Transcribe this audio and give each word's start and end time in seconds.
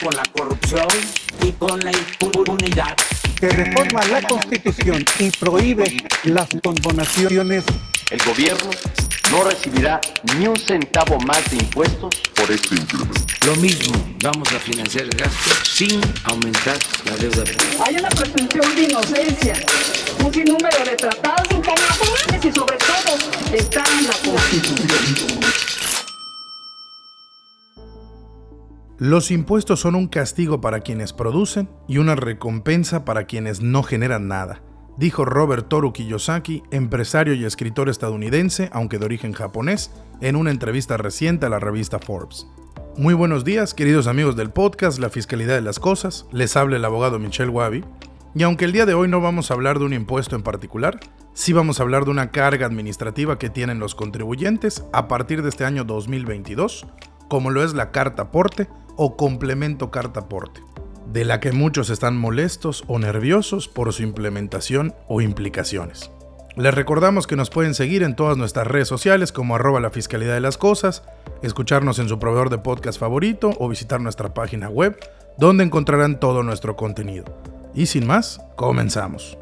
con 0.00 0.14
la 0.14 0.22
corrupción 0.32 0.88
y 1.42 1.52
con 1.52 1.80
la 1.80 1.92
impunidad. 1.92 2.96
Que 3.38 3.48
reforma 3.48 4.04
la 4.06 4.22
Constitución 4.22 5.04
y 5.18 5.30
prohíbe 5.30 6.04
las 6.24 6.48
condonaciones. 6.62 7.64
El 8.10 8.22
gobierno 8.22 8.70
no 9.30 9.44
recibirá 9.44 10.00
ni 10.36 10.46
un 10.46 10.56
centavo 10.56 11.18
más 11.20 11.50
de 11.50 11.56
impuestos 11.56 12.14
por 12.34 12.50
este 12.50 12.74
incremento. 12.74 13.20
Lo 13.46 13.56
mismo, 13.56 13.94
vamos 14.22 14.50
a 14.52 14.58
financiar 14.58 15.04
el 15.04 15.10
gasto 15.10 15.50
sin 15.64 16.00
aumentar 16.24 16.78
la 17.04 17.16
deuda. 17.16 17.44
Hay 17.84 17.96
una 17.96 18.08
presunción 18.08 18.76
de 18.76 18.82
inocencia, 18.84 19.54
un 20.24 20.32
sinnúmero 20.32 20.84
de 20.84 20.96
tratados 20.96 21.48
internacionales 21.50 22.44
y 22.44 22.52
sobre 22.52 22.76
todo 22.78 23.18
está 23.52 23.82
en 23.98 24.06
la 24.06 24.14
Constitución. 24.24 25.63
Los 28.98 29.32
impuestos 29.32 29.80
son 29.80 29.96
un 29.96 30.06
castigo 30.06 30.60
para 30.60 30.78
quienes 30.78 31.12
producen 31.12 31.68
y 31.88 31.98
una 31.98 32.14
recompensa 32.14 33.04
para 33.04 33.24
quienes 33.24 33.60
no 33.60 33.82
generan 33.82 34.28
nada, 34.28 34.62
dijo 34.96 35.24
Robert 35.24 35.66
Toru 35.68 35.92
Kiyosaki, 35.92 36.62
empresario 36.70 37.34
y 37.34 37.44
escritor 37.44 37.88
estadounidense, 37.88 38.70
aunque 38.72 39.00
de 39.00 39.06
origen 39.06 39.32
japonés, 39.32 39.90
en 40.20 40.36
una 40.36 40.52
entrevista 40.52 40.96
reciente 40.96 41.46
a 41.46 41.48
la 41.48 41.58
revista 41.58 41.98
Forbes. 41.98 42.46
Muy 42.96 43.14
buenos 43.14 43.44
días, 43.44 43.74
queridos 43.74 44.06
amigos 44.06 44.36
del 44.36 44.50
podcast 44.50 45.00
La 45.00 45.10
Fiscalidad 45.10 45.56
de 45.56 45.62
las 45.62 45.80
Cosas, 45.80 46.26
les 46.30 46.56
habla 46.56 46.76
el 46.76 46.84
abogado 46.84 47.18
Michel 47.18 47.50
Wabi, 47.50 47.82
y 48.36 48.44
aunque 48.44 48.64
el 48.64 48.72
día 48.72 48.86
de 48.86 48.94
hoy 48.94 49.08
no 49.08 49.20
vamos 49.20 49.50
a 49.50 49.54
hablar 49.54 49.80
de 49.80 49.86
un 49.86 49.92
impuesto 49.92 50.36
en 50.36 50.42
particular, 50.44 51.00
sí 51.32 51.52
vamos 51.52 51.80
a 51.80 51.82
hablar 51.82 52.04
de 52.04 52.12
una 52.12 52.30
carga 52.30 52.66
administrativa 52.66 53.40
que 53.40 53.50
tienen 53.50 53.80
los 53.80 53.96
contribuyentes 53.96 54.84
a 54.92 55.08
partir 55.08 55.42
de 55.42 55.48
este 55.48 55.64
año 55.64 55.82
2022, 55.82 56.86
como 57.34 57.50
lo 57.50 57.64
es 57.64 57.74
la 57.74 57.90
carta 57.90 58.22
aporte 58.22 58.68
o 58.94 59.16
complemento 59.16 59.90
carta 59.90 60.20
aporte, 60.20 60.60
de 61.12 61.24
la 61.24 61.40
que 61.40 61.50
muchos 61.50 61.90
están 61.90 62.16
molestos 62.16 62.84
o 62.86 63.00
nerviosos 63.00 63.66
por 63.66 63.92
su 63.92 64.04
implementación 64.04 64.94
o 65.08 65.20
implicaciones. 65.20 66.12
Les 66.54 66.72
recordamos 66.72 67.26
que 67.26 67.34
nos 67.34 67.50
pueden 67.50 67.74
seguir 67.74 68.04
en 68.04 68.14
todas 68.14 68.36
nuestras 68.36 68.68
redes 68.68 68.86
sociales 68.86 69.32
como 69.32 69.56
arroba 69.56 69.80
la 69.80 69.90
fiscalidad 69.90 70.34
de 70.34 70.40
las 70.42 70.58
cosas, 70.58 71.02
escucharnos 71.42 71.98
en 71.98 72.08
su 72.08 72.20
proveedor 72.20 72.50
de 72.50 72.58
podcast 72.58 73.00
favorito 73.00 73.50
o 73.58 73.68
visitar 73.68 74.00
nuestra 74.00 74.32
página 74.32 74.68
web 74.68 74.96
donde 75.36 75.64
encontrarán 75.64 76.20
todo 76.20 76.44
nuestro 76.44 76.76
contenido. 76.76 77.24
Y 77.74 77.86
sin 77.86 78.06
más, 78.06 78.40
comenzamos. 78.54 79.36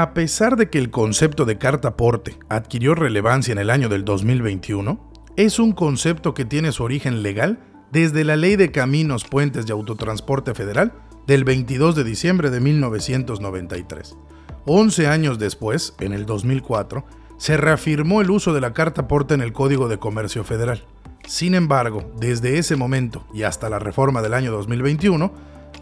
A 0.00 0.14
pesar 0.14 0.56
de 0.56 0.70
que 0.70 0.78
el 0.78 0.90
concepto 0.90 1.44
de 1.44 1.58
carta 1.58 1.88
aporte 1.88 2.38
adquirió 2.48 2.94
relevancia 2.94 3.52
en 3.52 3.58
el 3.58 3.68
año 3.68 3.90
del 3.90 4.02
2021, 4.06 4.98
es 5.36 5.58
un 5.58 5.72
concepto 5.72 6.32
que 6.32 6.46
tiene 6.46 6.72
su 6.72 6.84
origen 6.84 7.22
legal 7.22 7.58
desde 7.92 8.24
la 8.24 8.36
Ley 8.36 8.56
de 8.56 8.72
Caminos, 8.72 9.24
Puentes 9.24 9.66
y 9.68 9.72
Autotransporte 9.72 10.54
Federal 10.54 10.94
del 11.26 11.44
22 11.44 11.96
de 11.96 12.04
diciembre 12.04 12.48
de 12.48 12.60
1993. 12.60 14.16
Once 14.64 15.06
años 15.06 15.38
después, 15.38 15.94
en 16.00 16.14
el 16.14 16.24
2004, 16.24 17.04
se 17.36 17.58
reafirmó 17.58 18.22
el 18.22 18.30
uso 18.30 18.54
de 18.54 18.62
la 18.62 18.72
carta 18.72 19.02
aporte 19.02 19.34
en 19.34 19.42
el 19.42 19.52
Código 19.52 19.86
de 19.86 19.98
Comercio 19.98 20.44
Federal. 20.44 20.82
Sin 21.28 21.54
embargo, 21.54 22.10
desde 22.18 22.56
ese 22.56 22.74
momento 22.74 23.26
y 23.34 23.42
hasta 23.42 23.68
la 23.68 23.78
reforma 23.78 24.22
del 24.22 24.32
año 24.32 24.50
2021, 24.50 25.30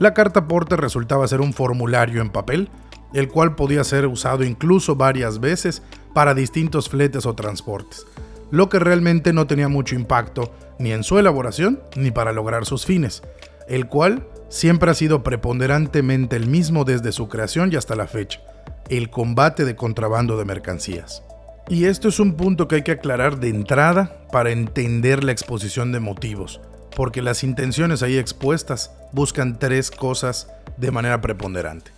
la 0.01 0.13
carta 0.13 0.41
aporte 0.41 0.77
resultaba 0.77 1.29
ser 1.29 1.41
un 1.41 1.53
formulario 1.53 2.21
en 2.21 2.31
papel 2.31 2.69
el 3.13 3.29
cual 3.29 3.55
podía 3.55 3.85
ser 3.85 4.07
usado 4.07 4.45
incluso 4.45 4.97
varias 4.97 5.41
veces 5.41 5.83
para 6.15 6.35
distintos 6.35 6.89
fletes 6.89 7.27
o 7.27 7.35
transportes, 7.35 8.07
lo 8.51 8.69
que 8.69 8.79
realmente 8.79 9.33
no 9.33 9.47
tenía 9.47 9.69
mucho 9.69 9.95
impacto 9.95 10.53
ni 10.79 10.93
en 10.93 11.05
su 11.05 11.19
elaboración 11.19 11.81
ni 11.97 12.11
para 12.11 12.33
lograr 12.33 12.65
sus 12.65 12.87
fines, 12.87 13.23
el 13.69 13.87
cual 13.87 14.27
siempre 14.49 14.91
ha 14.91 14.95
sido 14.95 15.23
preponderantemente 15.23 16.37
el 16.37 16.47
mismo 16.47 16.85
desde 16.85 17.13
su 17.13 17.29
creación 17.29 17.73
y 17.73 17.77
hasta 17.77 17.97
la 17.97 18.07
fecha, 18.07 18.41
el 18.89 19.11
combate 19.11 19.65
de 19.65 19.77
contrabando 19.77 20.39
de 20.39 20.45
mercancías. 20.45 21.23
Y 21.69 21.85
esto 21.85 22.09
es 22.09 22.19
un 22.19 22.35
punto 22.35 22.67
que 22.67 22.77
hay 22.77 22.83
que 22.83 22.93
aclarar 22.93 23.41
de 23.41 23.49
entrada 23.49 24.27
para 24.33 24.51
entender 24.51 25.23
la 25.23 25.33
exposición 25.33 25.93
de 25.93 26.01
motivos, 26.01 26.63
porque 26.97 27.21
las 27.21 27.45
intenciones 27.45 28.03
ahí 28.03 28.17
expuestas 28.17 28.91
buscan 29.13 29.59
tres 29.59 29.91
cosas 29.91 30.49
de 30.79 30.91
manera 30.91 31.21
preponderante. 31.21 31.98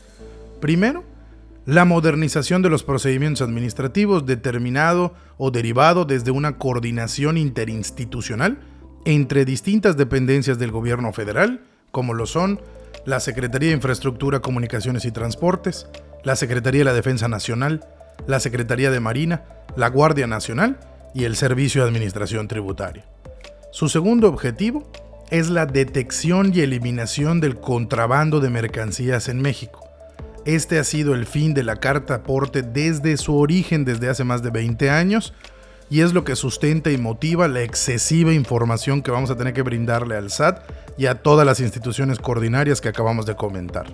Primero, 0.60 1.04
la 1.66 1.84
modernización 1.84 2.62
de 2.62 2.71
los 2.71 2.82
procedimientos 2.82 3.43
administrativos 3.43 4.26
determinado 4.26 5.15
o 5.38 5.50
derivado 5.50 6.04
desde 6.04 6.31
una 6.31 6.59
coordinación 6.59 7.37
interinstitucional 7.37 8.59
entre 9.04 9.44
distintas 9.44 9.97
dependencias 9.97 10.59
del 10.59 10.71
gobierno 10.71 11.12
federal, 11.12 11.62
como 11.91 12.15
lo 12.15 12.26
son 12.26 12.60
la 13.06 13.21
Secretaría 13.21 13.71
de 13.71 13.76
Infraestructura, 13.76 14.41
Comunicaciones 14.41 15.04
y 15.04 15.12
Transportes, 15.12 15.87
la 16.25 16.37
Secretaría 16.37 16.81
de 16.81 16.87
la 16.87 16.92
Defensa 16.92 17.28
Nacional, 17.28 17.84
la 18.27 18.41
Secretaría 18.41 18.91
de 18.91 19.00
Marina, 19.00 19.44
la 19.77 19.88
Guardia 19.88 20.27
Nacional 20.27 20.78
y 21.15 21.25
el 21.25 21.37
Servicio 21.37 21.82
de 21.82 21.88
Administración 21.88 22.48
Tributaria. 22.48 23.06
Su 23.71 23.88
segundo 23.88 24.28
objetivo 24.28 24.91
es 25.31 25.48
la 25.48 25.65
detección 25.65 26.53
y 26.54 26.60
eliminación 26.60 27.41
del 27.41 27.59
contrabando 27.59 28.41
de 28.41 28.50
mercancías 28.50 29.28
en 29.28 29.41
México 29.41 29.90
este 30.45 30.78
ha 30.78 30.84
sido 30.84 31.15
el 31.15 31.27
fin 31.27 31.55
de 31.55 31.62
la 31.62 31.77
carta 31.77 32.17
aporte 32.17 32.62
desde 32.62 33.17
su 33.17 33.37
origen, 33.37 33.84
desde 33.84 34.09
hace 34.09 34.25
más 34.25 34.43
de 34.43 34.51
20 34.51 34.91
años, 34.91 35.34
y 35.91 36.03
es 36.03 36.12
lo 36.12 36.25
que 36.25 36.37
sustenta 36.37 36.91
y 36.91 36.99
motiva 36.99 37.49
la 37.49 37.62
excesiva 37.62 38.33
información 38.33 39.03
que 39.03 39.11
vamos 39.11 39.31
a 39.31 39.37
tener 39.37 39.53
que 39.53 39.62
brindarle 39.62 40.17
al 40.17 40.31
SAT 40.31 40.62
y 40.97 41.06
a 41.06 41.17
todas 41.17 41.45
las 41.45 41.61
instituciones 41.61 42.19
coordinarias 42.19 42.81
que 42.81 42.89
acabamos 42.89 43.27
de 43.27 43.34
comentar. 43.34 43.87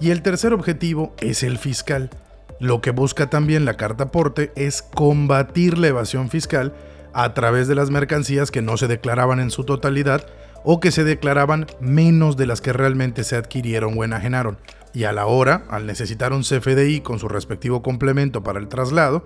Y 0.00 0.10
el 0.10 0.22
tercer 0.22 0.52
objetivo 0.52 1.14
es 1.20 1.44
el 1.44 1.56
fiscal. 1.56 2.10
Lo 2.58 2.80
que 2.80 2.90
busca 2.90 3.30
también 3.30 3.64
la 3.64 3.76
carta 3.76 4.04
aporte 4.04 4.52
es 4.56 4.82
combatir 4.82 5.78
la 5.78 5.88
evasión 5.88 6.30
fiscal 6.30 6.74
a 7.12 7.32
través 7.32 7.68
de 7.68 7.76
las 7.76 7.90
mercancías 7.90 8.50
que 8.50 8.62
no 8.62 8.76
se 8.76 8.88
declaraban 8.88 9.38
en 9.38 9.50
su 9.50 9.64
totalidad 9.64 10.26
o 10.64 10.80
que 10.80 10.90
se 10.90 11.04
declaraban 11.04 11.66
menos 11.78 12.36
de 12.36 12.46
las 12.46 12.60
que 12.60 12.72
realmente 12.72 13.22
se 13.22 13.36
adquirieron 13.36 13.96
o 13.96 14.02
enajenaron 14.02 14.58
y 14.94 15.04
a 15.04 15.12
la 15.12 15.26
hora, 15.26 15.66
al 15.68 15.86
necesitar 15.86 16.32
un 16.32 16.42
CFDI 16.42 17.00
con 17.00 17.18
su 17.18 17.28
respectivo 17.28 17.82
complemento 17.82 18.42
para 18.42 18.60
el 18.60 18.68
traslado, 18.68 19.24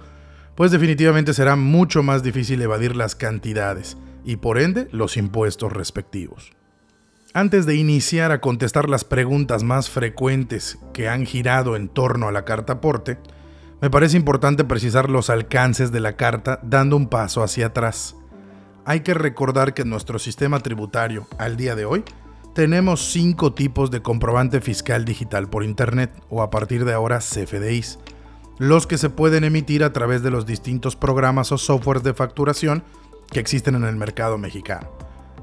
pues 0.56 0.72
definitivamente 0.72 1.34
será 1.34 1.54
mucho 1.54 2.02
más 2.02 2.22
difícil 2.22 2.60
evadir 2.62 2.96
las 2.96 3.14
cantidades 3.14 3.96
y 4.24 4.36
por 4.36 4.58
ende 4.58 4.88
los 4.90 5.16
impuestos 5.16 5.72
respectivos. 5.72 6.50
Antes 7.34 7.66
de 7.66 7.76
iniciar 7.76 8.32
a 8.32 8.40
contestar 8.40 8.88
las 8.88 9.04
preguntas 9.04 9.62
más 9.62 9.90
frecuentes 9.90 10.78
que 10.94 11.08
han 11.08 11.26
girado 11.26 11.76
en 11.76 11.88
torno 11.88 12.26
a 12.26 12.32
la 12.32 12.44
carta 12.44 12.74
aporte, 12.74 13.18
me 13.80 13.90
parece 13.90 14.16
importante 14.16 14.64
precisar 14.64 15.10
los 15.10 15.30
alcances 15.30 15.92
de 15.92 16.00
la 16.00 16.16
carta 16.16 16.58
dando 16.62 16.96
un 16.96 17.08
paso 17.08 17.42
hacia 17.42 17.66
atrás. 17.66 18.16
Hay 18.84 19.00
que 19.00 19.14
recordar 19.14 19.74
que 19.74 19.84
nuestro 19.84 20.18
sistema 20.18 20.60
tributario, 20.60 21.28
al 21.38 21.56
día 21.56 21.76
de 21.76 21.84
hoy, 21.84 22.04
tenemos 22.58 23.12
cinco 23.12 23.52
tipos 23.52 23.92
de 23.92 24.02
comprobante 24.02 24.60
fiscal 24.60 25.04
digital 25.04 25.48
por 25.48 25.62
Internet 25.62 26.10
o 26.28 26.42
a 26.42 26.50
partir 26.50 26.84
de 26.84 26.92
ahora 26.92 27.20
CFDIs, 27.20 28.00
los 28.58 28.88
que 28.88 28.98
se 28.98 29.10
pueden 29.10 29.44
emitir 29.44 29.84
a 29.84 29.92
través 29.92 30.24
de 30.24 30.32
los 30.32 30.44
distintos 30.44 30.96
programas 30.96 31.52
o 31.52 31.58
softwares 31.58 32.02
de 32.02 32.14
facturación 32.14 32.82
que 33.30 33.38
existen 33.38 33.76
en 33.76 33.84
el 33.84 33.94
mercado 33.94 34.38
mexicano. 34.38 34.90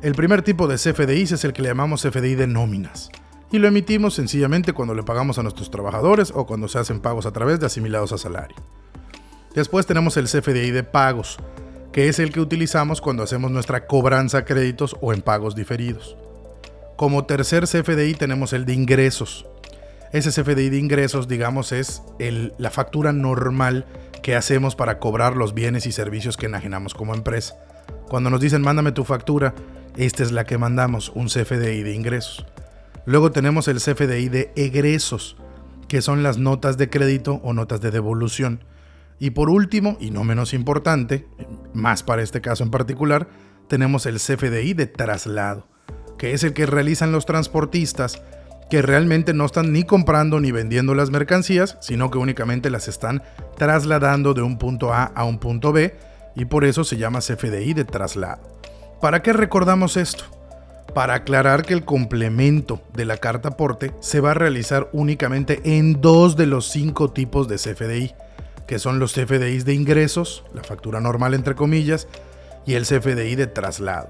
El 0.02 0.14
primer 0.14 0.42
tipo 0.42 0.68
de 0.68 0.76
CFDIs 0.76 1.32
es 1.32 1.46
el 1.46 1.54
que 1.54 1.62
le 1.62 1.70
llamamos 1.70 2.02
CFDI 2.02 2.36
de 2.36 2.48
nóminas 2.48 3.10
y 3.50 3.60
lo 3.60 3.70
emitimos 3.70 4.14
sencillamente 4.14 4.74
cuando 4.74 4.94
le 4.94 5.04
pagamos 5.04 5.40
a 5.40 5.44
nuestros 5.44 5.72
trabajadores 5.72 6.34
o 6.36 6.46
cuando 6.46 6.68
se 6.68 6.80
hacen 6.80 7.00
pagos 7.00 7.26
a 7.26 7.32
través 7.32 7.62
de 7.62 7.68
asimilados 7.68 8.12
a 8.12 8.18
salario. 8.18 8.58
Después 9.54 9.86
tenemos 9.86 10.18
el 10.18 10.26
CFDI 10.26 10.72
de 10.72 10.84
pagos, 10.84 11.38
que 11.94 12.10
es 12.10 12.20
el 12.20 12.34
que 12.34 12.42
utilizamos 12.42 13.00
cuando 13.00 13.24
hacemos 13.24 13.52
nuestra 13.52 13.88
cobranza 13.88 14.40
a 14.40 14.44
créditos 14.44 14.98
o 15.00 15.14
en 15.14 15.22
pagos 15.22 15.56
diferidos. 15.56 16.18
Como 16.96 17.26
tercer 17.26 17.66
CFDI 17.66 18.14
tenemos 18.14 18.54
el 18.54 18.66
de 18.66 18.72
ingresos. 18.72 19.46
Ese 20.14 20.30
CFDI 20.30 20.70
de 20.70 20.78
ingresos, 20.78 21.28
digamos, 21.28 21.74
es 21.74 22.02
la 22.58 22.72
factura 22.72 23.12
normal 23.12 23.86
que 24.24 24.34
hacemos 24.34 24.78
para 24.78 24.98
cobrar 24.98 25.36
los 25.36 25.54
bienes 25.54 25.86
y 25.88 25.92
servicios 25.92 26.38
que 26.38 26.46
enajenamos 26.46 26.94
como 26.94 27.14
empresa. 27.14 27.58
Cuando 28.08 28.30
nos 28.30 28.40
dicen 28.40 28.62
mándame 28.62 28.94
tu 28.94 29.04
factura, 29.04 29.54
esta 29.98 30.24
es 30.24 30.32
la 30.32 30.46
que 30.46 30.58
mandamos, 30.58 31.12
un 31.14 31.28
CFDI 31.28 31.84
de 31.84 31.94
ingresos. 31.94 32.46
Luego 33.06 33.30
tenemos 33.34 33.68
el 33.68 33.82
CFDI 33.82 34.30
de 34.30 34.54
egresos, 34.56 35.36
que 35.90 36.02
son 36.02 36.24
las 36.24 36.38
notas 36.38 36.78
de 36.78 36.90
crédito 36.90 37.42
o 37.44 37.52
notas 37.52 37.82
de 37.82 37.92
devolución. 37.92 38.64
Y 39.20 39.32
por 39.32 39.50
último, 39.50 39.98
y 40.00 40.12
no 40.12 40.24
menos 40.24 40.54
importante, 40.54 41.28
más 41.74 42.04
para 42.04 42.22
este 42.22 42.40
caso 42.40 42.64
en 42.64 42.72
particular, 42.72 43.28
tenemos 43.68 44.06
el 44.06 44.16
CFDI 44.16 44.74
de 44.74 44.88
traslado 44.88 45.75
que 46.18 46.34
es 46.34 46.44
el 46.44 46.54
que 46.54 46.66
realizan 46.66 47.12
los 47.12 47.26
transportistas 47.26 48.22
que 48.70 48.82
realmente 48.82 49.34
no 49.34 49.46
están 49.46 49.72
ni 49.72 49.84
comprando 49.84 50.40
ni 50.40 50.52
vendiendo 50.52 50.96
las 50.96 51.12
mercancías, 51.12 51.78
sino 51.82 52.10
que 52.10 52.18
únicamente 52.18 52.70
las 52.70 52.88
están 52.88 53.22
trasladando 53.58 54.34
de 54.34 54.42
un 54.42 54.58
punto 54.58 54.94
A 54.94 55.04
a 55.04 55.24
un 55.24 55.40
punto 55.40 55.72
B 55.72 55.96
y 56.36 56.46
por 56.46 56.66
eso 56.66 56.84
se 56.84 56.98
llama 56.98 57.20
CFDI 57.20 57.74
de 57.74 57.86
traslado. 57.86 58.42
¿Para 59.02 59.22
qué 59.22 59.34
recordamos 59.34 59.98
esto? 59.98 60.24
Para 60.94 61.16
aclarar 61.16 61.64
que 61.64 61.74
el 61.74 61.86
complemento 61.86 62.82
de 62.94 63.06
la 63.06 63.18
carta 63.18 63.50
aporte 63.50 63.94
se 64.00 64.20
va 64.20 64.32
a 64.32 64.36
realizar 64.36 64.90
únicamente 64.94 65.62
en 65.64 66.02
dos 66.02 66.36
de 66.36 66.48
los 66.48 66.70
cinco 66.70 67.12
tipos 67.12 67.48
de 67.48 67.58
CFDI, 67.58 68.14
que 68.68 68.80
son 68.80 69.00
los 69.00 69.14
CFDIs 69.14 69.66
de 69.66 69.74
ingresos, 69.74 70.44
la 70.54 70.64
factura 70.64 71.00
normal 71.00 71.34
entre 71.34 71.56
comillas, 71.56 72.08
y 72.66 72.74
el 72.74 72.86
CFDI 72.86 73.36
de 73.36 73.48
traslado. 73.48 74.10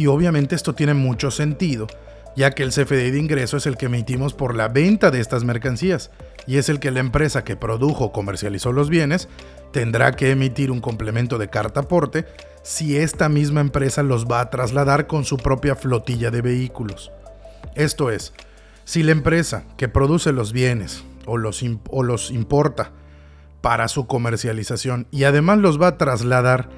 Y 0.00 0.06
obviamente 0.06 0.54
esto 0.54 0.74
tiene 0.74 0.94
mucho 0.94 1.30
sentido, 1.30 1.86
ya 2.34 2.52
que 2.52 2.62
el 2.62 2.70
CFDI 2.70 3.10
de 3.10 3.18
ingreso 3.18 3.58
es 3.58 3.66
el 3.66 3.76
que 3.76 3.84
emitimos 3.84 4.32
por 4.32 4.56
la 4.56 4.68
venta 4.68 5.10
de 5.10 5.20
estas 5.20 5.44
mercancías 5.44 6.10
y 6.46 6.56
es 6.56 6.70
el 6.70 6.80
que 6.80 6.90
la 6.90 7.00
empresa 7.00 7.44
que 7.44 7.54
produjo 7.54 8.06
o 8.06 8.10
comercializó 8.10 8.72
los 8.72 8.88
bienes 8.88 9.28
tendrá 9.72 10.12
que 10.12 10.30
emitir 10.30 10.70
un 10.70 10.80
complemento 10.80 11.36
de 11.36 11.50
carta 11.50 11.80
aporte 11.80 12.24
si 12.62 12.96
esta 12.96 13.28
misma 13.28 13.60
empresa 13.60 14.02
los 14.02 14.24
va 14.24 14.40
a 14.40 14.48
trasladar 14.48 15.06
con 15.06 15.26
su 15.26 15.36
propia 15.36 15.76
flotilla 15.76 16.30
de 16.30 16.40
vehículos. 16.40 17.12
Esto 17.74 18.10
es, 18.10 18.32
si 18.86 19.02
la 19.02 19.12
empresa 19.12 19.64
que 19.76 19.90
produce 19.90 20.32
los 20.32 20.54
bienes 20.54 21.04
o 21.26 21.36
los, 21.36 21.62
o 21.90 22.02
los 22.04 22.30
importa 22.30 22.90
para 23.60 23.86
su 23.86 24.06
comercialización 24.06 25.08
y 25.10 25.24
además 25.24 25.58
los 25.58 25.78
va 25.78 25.88
a 25.88 25.98
trasladar 25.98 26.70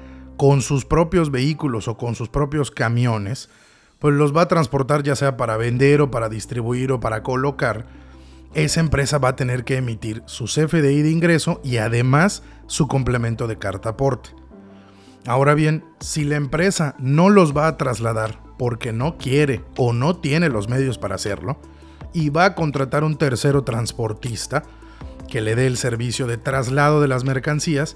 con 0.43 0.61
sus 0.61 0.83
propios 0.83 1.31
vehículos 1.31 1.87
o 1.87 1.95
con 1.95 2.15
sus 2.15 2.27
propios 2.27 2.69
camiones, 2.69 3.47
pues 3.99 4.13
los 4.13 4.35
va 4.35 4.41
a 4.41 4.47
transportar 4.49 5.01
ya 5.01 5.15
sea 5.15 5.37
para 5.37 5.55
vender 5.55 6.01
o 6.01 6.11
para 6.11 6.27
distribuir 6.27 6.91
o 6.91 6.99
para 6.99 7.23
colocar, 7.23 7.85
esa 8.53 8.81
empresa 8.81 9.19
va 9.19 9.29
a 9.29 9.35
tener 9.37 9.63
que 9.63 9.77
emitir 9.77 10.21
su 10.25 10.43
CFDI 10.43 11.01
de 11.01 11.11
ingreso 11.11 11.61
y 11.63 11.77
además 11.77 12.43
su 12.67 12.89
complemento 12.89 13.47
de 13.47 13.57
carta 13.57 13.91
aporte. 13.91 14.31
Ahora 15.25 15.53
bien, 15.53 15.85
si 16.01 16.25
la 16.25 16.35
empresa 16.35 16.95
no 16.99 17.29
los 17.29 17.55
va 17.55 17.67
a 17.67 17.77
trasladar 17.77 18.43
porque 18.59 18.91
no 18.91 19.17
quiere 19.17 19.63
o 19.77 19.93
no 19.93 20.17
tiene 20.17 20.49
los 20.49 20.67
medios 20.67 20.97
para 20.97 21.15
hacerlo, 21.15 21.57
y 22.11 22.31
va 22.31 22.43
a 22.43 22.55
contratar 22.55 23.05
un 23.05 23.15
tercero 23.15 23.63
transportista 23.63 24.63
que 25.29 25.39
le 25.39 25.55
dé 25.55 25.67
el 25.67 25.77
servicio 25.77 26.27
de 26.27 26.37
traslado 26.37 26.99
de 26.99 27.07
las 27.07 27.23
mercancías, 27.23 27.95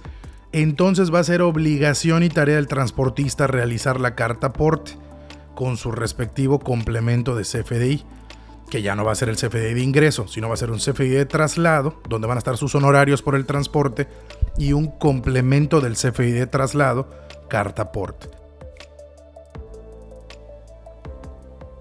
entonces 0.62 1.14
va 1.14 1.20
a 1.20 1.24
ser 1.24 1.42
obligación 1.42 2.24
y 2.24 2.30
tarea 2.30 2.56
del 2.56 2.68
transportista 2.68 3.48
realizar 3.48 4.00
la 4.00 4.16
carta 4.16 4.48
aporte 4.48 4.94
con 5.56 5.78
su 5.78 5.92
respectivo 5.92 6.60
complemento 6.60 7.36
de 7.36 7.44
CFDI, 7.44 8.06
que 8.70 8.82
ya 8.82 8.96
no 8.96 9.04
va 9.04 9.12
a 9.12 9.16
ser 9.16 9.30
el 9.30 9.38
CFDI 9.38 9.74
de 9.74 9.82
ingreso, 9.82 10.28
sino 10.28 10.48
va 10.48 10.54
a 10.54 10.58
ser 10.58 10.72
un 10.72 10.80
CFDI 10.80 11.10
de 11.10 11.26
traslado, 11.26 12.02
donde 12.08 12.28
van 12.28 12.38
a 12.38 12.40
estar 12.40 12.58
sus 12.58 12.76
honorarios 12.76 13.22
por 13.22 13.36
el 13.36 13.46
transporte 13.46 14.08
y 14.58 14.74
un 14.74 14.88
complemento 14.88 15.82
del 15.82 15.96
CFDI 15.96 16.32
de 16.32 16.48
traslado, 16.48 17.10
carta 17.50 17.92
porte. 17.92 18.30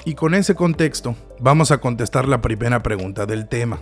Y 0.05 0.15
con 0.15 0.35
ese 0.35 0.55
contexto, 0.55 1.17
vamos 1.41 1.73
a 1.73 1.79
contestar 1.79 2.29
la 2.29 2.41
primera 2.41 2.83
pregunta 2.83 3.27
del 3.27 3.49
tema. 3.49 3.81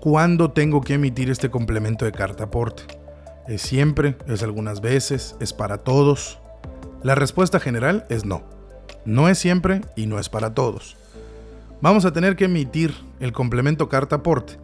¿Cuándo 0.00 0.50
tengo 0.50 0.80
que 0.80 0.94
emitir 0.94 1.30
este 1.30 1.50
complemento 1.50 2.04
de 2.04 2.12
carta 2.12 2.44
aporte? 2.44 2.82
¿Es 3.48 3.62
siempre? 3.62 4.16
¿Es 4.26 4.42
algunas 4.42 4.80
veces? 4.80 5.36
¿Es 5.38 5.52
para 5.52 5.78
todos? 5.78 6.40
La 7.04 7.14
respuesta 7.14 7.60
general 7.60 8.04
es 8.08 8.24
no. 8.24 8.42
No 9.04 9.28
es 9.28 9.38
siempre 9.38 9.82
y 9.94 10.06
no 10.06 10.18
es 10.18 10.28
para 10.28 10.52
todos. 10.52 10.96
Vamos 11.80 12.04
a 12.04 12.12
tener 12.12 12.34
que 12.34 12.46
emitir 12.46 12.92
el 13.20 13.32
complemento 13.32 13.88
carta 13.88 14.16
aporte 14.16 14.54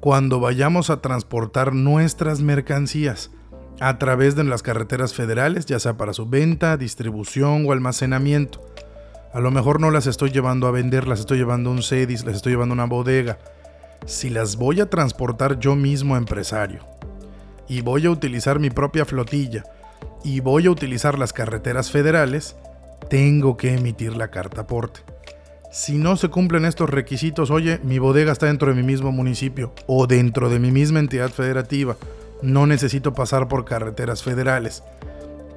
cuando 0.00 0.40
vayamos 0.40 0.90
a 0.90 1.00
transportar 1.00 1.74
nuestras 1.74 2.40
mercancías 2.40 3.30
a 3.78 3.98
través 3.98 4.34
de 4.34 4.42
las 4.42 4.64
carreteras 4.64 5.14
federales, 5.14 5.66
ya 5.66 5.78
sea 5.78 5.96
para 5.96 6.12
su 6.12 6.26
venta, 6.26 6.76
distribución 6.76 7.64
o 7.66 7.72
almacenamiento. 7.72 8.60
A 9.32 9.38
lo 9.38 9.52
mejor 9.52 9.80
no 9.80 9.92
las 9.92 10.08
estoy 10.08 10.30
llevando 10.30 10.66
a 10.66 10.72
vender, 10.72 11.06
las 11.06 11.20
estoy 11.20 11.38
llevando 11.38 11.70
a 11.70 11.74
un 11.74 11.82
CEDIS, 11.84 12.24
las 12.24 12.34
estoy 12.34 12.52
llevando 12.52 12.72
a 12.72 12.76
una 12.76 12.84
bodega. 12.86 13.38
Si 14.06 14.28
las 14.28 14.56
voy 14.56 14.80
a 14.80 14.90
transportar 14.90 15.60
yo 15.60 15.76
mismo 15.76 16.16
empresario 16.16 16.93
y 17.68 17.80
voy 17.80 18.06
a 18.06 18.10
utilizar 18.10 18.58
mi 18.58 18.70
propia 18.70 19.04
flotilla 19.04 19.64
y 20.22 20.40
voy 20.40 20.66
a 20.66 20.70
utilizar 20.70 21.18
las 21.18 21.32
carreteras 21.32 21.90
federales, 21.90 22.56
tengo 23.08 23.56
que 23.56 23.74
emitir 23.74 24.16
la 24.16 24.28
carta 24.28 24.62
aporte. 24.62 25.00
Si 25.70 25.98
no 25.98 26.16
se 26.16 26.28
cumplen 26.28 26.64
estos 26.64 26.88
requisitos, 26.88 27.50
oye, 27.50 27.80
mi 27.82 27.98
bodega 27.98 28.32
está 28.32 28.46
dentro 28.46 28.68
de 28.68 28.80
mi 28.80 28.82
mismo 28.82 29.12
municipio 29.12 29.72
o 29.86 30.06
dentro 30.06 30.48
de 30.48 30.58
mi 30.58 30.70
misma 30.70 31.00
entidad 31.00 31.30
federativa, 31.30 31.96
no 32.42 32.66
necesito 32.66 33.12
pasar 33.12 33.48
por 33.48 33.64
carreteras 33.64 34.22
federales. 34.22 34.82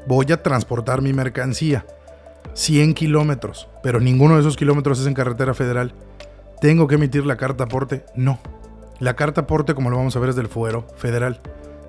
Voy 0.07 0.31
a 0.31 0.41
transportar 0.41 1.01
mi 1.01 1.13
mercancía 1.13 1.85
100 2.53 2.93
kilómetros, 2.93 3.67
pero 3.83 3.99
ninguno 3.99 4.35
de 4.35 4.41
esos 4.41 4.57
kilómetros 4.57 4.99
es 4.99 5.07
en 5.07 5.13
carretera 5.13 5.53
federal. 5.53 5.93
¿Tengo 6.61 6.87
que 6.87 6.95
emitir 6.95 7.25
la 7.25 7.37
carta 7.37 7.65
aporte? 7.65 8.03
No. 8.15 8.39
La 8.99 9.15
carta 9.15 9.41
aporte, 9.41 9.75
como 9.75 9.91
lo 9.91 9.97
vamos 9.97 10.15
a 10.15 10.19
ver, 10.19 10.31
es 10.31 10.35
del 10.35 10.47
fuero 10.47 10.87
federal 10.97 11.39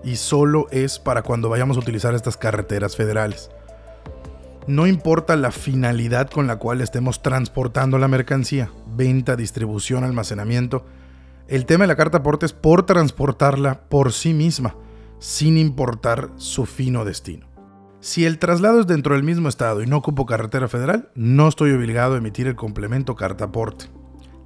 y 0.04 0.16
solo 0.16 0.66
es 0.70 0.98
para 0.98 1.22
cuando 1.22 1.48
vayamos 1.48 1.76
a 1.76 1.80
utilizar 1.80 2.14
estas 2.14 2.36
carreteras 2.36 2.96
federales 2.96 3.50
no 4.68 4.86
importa 4.86 5.34
la 5.36 5.50
finalidad 5.50 6.28
con 6.28 6.46
la 6.46 6.56
cual 6.56 6.82
estemos 6.82 7.22
transportando 7.22 7.96
la 7.98 8.06
mercancía, 8.06 8.70
venta, 8.86 9.34
distribución, 9.34 10.04
almacenamiento, 10.04 10.84
el 11.48 11.64
tema 11.64 11.84
de 11.84 11.88
la 11.88 11.96
carta 11.96 12.18
aporte 12.18 12.44
es 12.44 12.52
por 12.52 12.84
transportarla 12.84 13.80
por 13.88 14.12
sí 14.12 14.34
misma, 14.34 14.76
sin 15.18 15.56
importar 15.56 16.28
su 16.36 16.66
fino 16.66 17.06
destino. 17.06 17.46
Si 18.00 18.26
el 18.26 18.38
traslado 18.38 18.80
es 18.80 18.86
dentro 18.86 19.14
del 19.14 19.24
mismo 19.24 19.48
estado 19.48 19.82
y 19.82 19.86
no 19.86 19.96
ocupo 19.96 20.26
carretera 20.26 20.68
federal, 20.68 21.08
no 21.14 21.48
estoy 21.48 21.72
obligado 21.72 22.14
a 22.14 22.18
emitir 22.18 22.46
el 22.46 22.54
complemento 22.54 23.16
carta 23.16 23.46
aporte. 23.46 23.86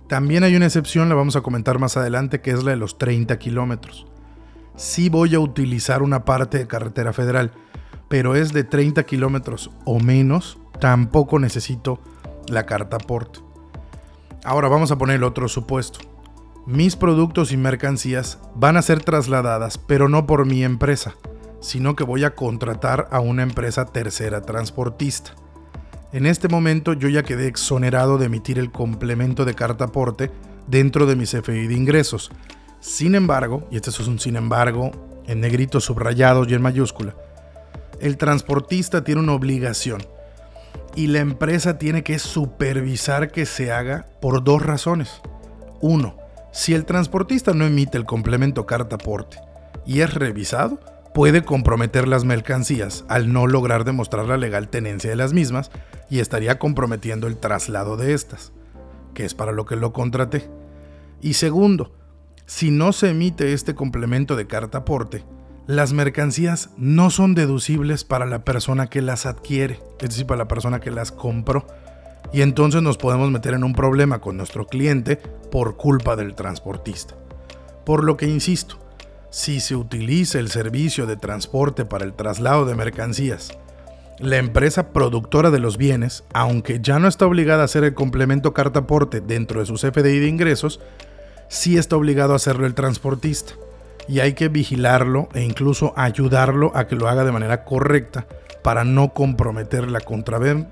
También 0.08 0.44
hay 0.44 0.54
una 0.54 0.66
excepción, 0.66 1.08
la 1.08 1.16
vamos 1.16 1.34
a 1.34 1.40
comentar 1.40 1.80
más 1.80 1.96
adelante, 1.96 2.40
que 2.40 2.52
es 2.52 2.62
la 2.62 2.70
de 2.70 2.76
los 2.76 2.96
30 2.96 3.36
kilómetros. 3.40 4.06
Si 4.76 5.08
voy 5.08 5.34
a 5.34 5.40
utilizar 5.40 6.02
una 6.02 6.24
parte 6.24 6.58
de 6.58 6.66
carretera 6.66 7.12
federal, 7.12 7.52
pero 8.08 8.34
es 8.34 8.52
de 8.52 8.64
30 8.64 9.04
kilómetros 9.04 9.70
o 9.84 10.00
menos, 10.00 10.58
tampoco 10.80 11.38
necesito 11.38 12.00
la 12.48 12.66
carta 12.66 12.98
port. 12.98 13.38
Ahora 14.44 14.68
vamos 14.68 14.90
a 14.90 14.98
poner 14.98 15.22
otro 15.24 15.48
supuesto. 15.48 16.00
Mis 16.66 16.96
productos 16.96 17.52
y 17.52 17.56
mercancías 17.56 18.38
van 18.54 18.76
a 18.76 18.82
ser 18.82 19.02
trasladadas, 19.02 19.78
pero 19.78 20.08
no 20.08 20.26
por 20.26 20.46
mi 20.46 20.64
empresa, 20.64 21.14
sino 21.60 21.96
que 21.96 22.04
voy 22.04 22.24
a 22.24 22.34
contratar 22.34 23.08
a 23.10 23.20
una 23.20 23.42
empresa 23.42 23.84
tercera 23.84 24.42
transportista. 24.42 25.32
En 26.12 26.26
este 26.26 26.48
momento 26.48 26.92
yo 26.92 27.08
ya 27.08 27.22
quedé 27.22 27.46
exonerado 27.46 28.18
de 28.18 28.26
emitir 28.26 28.58
el 28.58 28.70
complemento 28.70 29.44
de 29.44 29.54
carta 29.54 29.86
aporte 29.86 30.30
dentro 30.66 31.06
de 31.06 31.16
mi 31.16 31.24
CFI 31.24 31.66
de 31.66 31.74
ingresos. 31.74 32.30
Sin 32.82 33.14
embargo, 33.14 33.68
y 33.70 33.76
este 33.76 33.90
es 33.90 34.08
un 34.08 34.18
sin 34.18 34.34
embargo 34.34 34.90
en 35.28 35.40
negrito 35.40 35.78
subrayado 35.78 36.44
y 36.44 36.52
en 36.52 36.62
mayúscula, 36.62 37.14
el 38.00 38.16
transportista 38.16 39.04
tiene 39.04 39.20
una 39.20 39.34
obligación 39.34 40.04
y 40.96 41.06
la 41.06 41.20
empresa 41.20 41.78
tiene 41.78 42.02
que 42.02 42.18
supervisar 42.18 43.30
que 43.30 43.46
se 43.46 43.70
haga 43.70 44.08
por 44.20 44.42
dos 44.42 44.62
razones. 44.62 45.22
Uno, 45.80 46.16
si 46.52 46.74
el 46.74 46.84
transportista 46.84 47.54
no 47.54 47.64
emite 47.64 47.96
el 47.96 48.04
complemento 48.04 48.66
carta 48.66 48.96
aporte 48.96 49.38
y 49.86 50.00
es 50.00 50.12
revisado, 50.12 50.80
puede 51.14 51.44
comprometer 51.44 52.08
las 52.08 52.24
mercancías 52.24 53.04
al 53.06 53.32
no 53.32 53.46
lograr 53.46 53.84
demostrar 53.84 54.26
la 54.26 54.36
legal 54.36 54.68
tenencia 54.68 55.08
de 55.08 55.16
las 55.16 55.32
mismas 55.32 55.70
y 56.10 56.18
estaría 56.18 56.58
comprometiendo 56.58 57.28
el 57.28 57.36
traslado 57.36 57.96
de 57.96 58.12
estas, 58.12 58.50
que 59.14 59.24
es 59.24 59.34
para 59.34 59.52
lo 59.52 59.66
que 59.66 59.76
lo 59.76 59.92
contraté. 59.92 60.50
Y 61.20 61.34
segundo, 61.34 62.01
si 62.46 62.70
no 62.70 62.92
se 62.92 63.10
emite 63.10 63.52
este 63.52 63.74
complemento 63.74 64.36
de 64.36 64.46
carta 64.46 64.78
aporte, 64.78 65.24
las 65.66 65.92
mercancías 65.92 66.70
no 66.76 67.10
son 67.10 67.34
deducibles 67.34 68.04
para 68.04 68.26
la 68.26 68.44
persona 68.44 68.88
que 68.88 69.00
las 69.00 69.26
adquiere, 69.26 69.80
es 70.00 70.10
decir, 70.10 70.26
para 70.26 70.38
la 70.38 70.48
persona 70.48 70.80
que 70.80 70.90
las 70.90 71.12
compró. 71.12 71.66
Y 72.32 72.42
entonces 72.42 72.82
nos 72.82 72.98
podemos 72.98 73.30
meter 73.30 73.54
en 73.54 73.62
un 73.62 73.72
problema 73.72 74.20
con 74.20 74.36
nuestro 74.36 74.66
cliente 74.66 75.16
por 75.50 75.76
culpa 75.76 76.16
del 76.16 76.34
transportista. 76.34 77.14
Por 77.84 78.04
lo 78.04 78.16
que 78.16 78.26
insisto, 78.26 78.78
si 79.30 79.60
se 79.60 79.76
utiliza 79.76 80.38
el 80.38 80.50
servicio 80.50 81.06
de 81.06 81.16
transporte 81.16 81.84
para 81.84 82.04
el 82.04 82.12
traslado 82.12 82.64
de 82.64 82.74
mercancías, 82.74 83.56
la 84.18 84.36
empresa 84.36 84.92
productora 84.92 85.50
de 85.50 85.58
los 85.58 85.76
bienes, 85.76 86.24
aunque 86.32 86.80
ya 86.80 86.98
no 86.98 87.08
está 87.08 87.26
obligada 87.26 87.62
a 87.62 87.64
hacer 87.64 87.84
el 87.84 87.94
complemento 87.94 88.52
cartaporte 88.52 89.20
dentro 89.20 89.60
de 89.60 89.66
su 89.66 89.74
CFDI 89.74 90.18
de 90.18 90.28
ingresos, 90.28 90.80
sí 91.52 91.76
está 91.76 91.96
obligado 91.96 92.32
a 92.32 92.36
hacerlo 92.36 92.66
el 92.66 92.72
transportista 92.72 93.52
y 94.08 94.20
hay 94.20 94.32
que 94.32 94.48
vigilarlo 94.48 95.28
e 95.34 95.42
incluso 95.42 95.92
ayudarlo 95.96 96.72
a 96.74 96.86
que 96.86 96.96
lo 96.96 97.08
haga 97.08 97.24
de 97.24 97.32
manera 97.32 97.64
correcta 97.64 98.26
para 98.62 98.84
no 98.84 99.12
comprometer 99.12 99.90
la, 99.90 100.00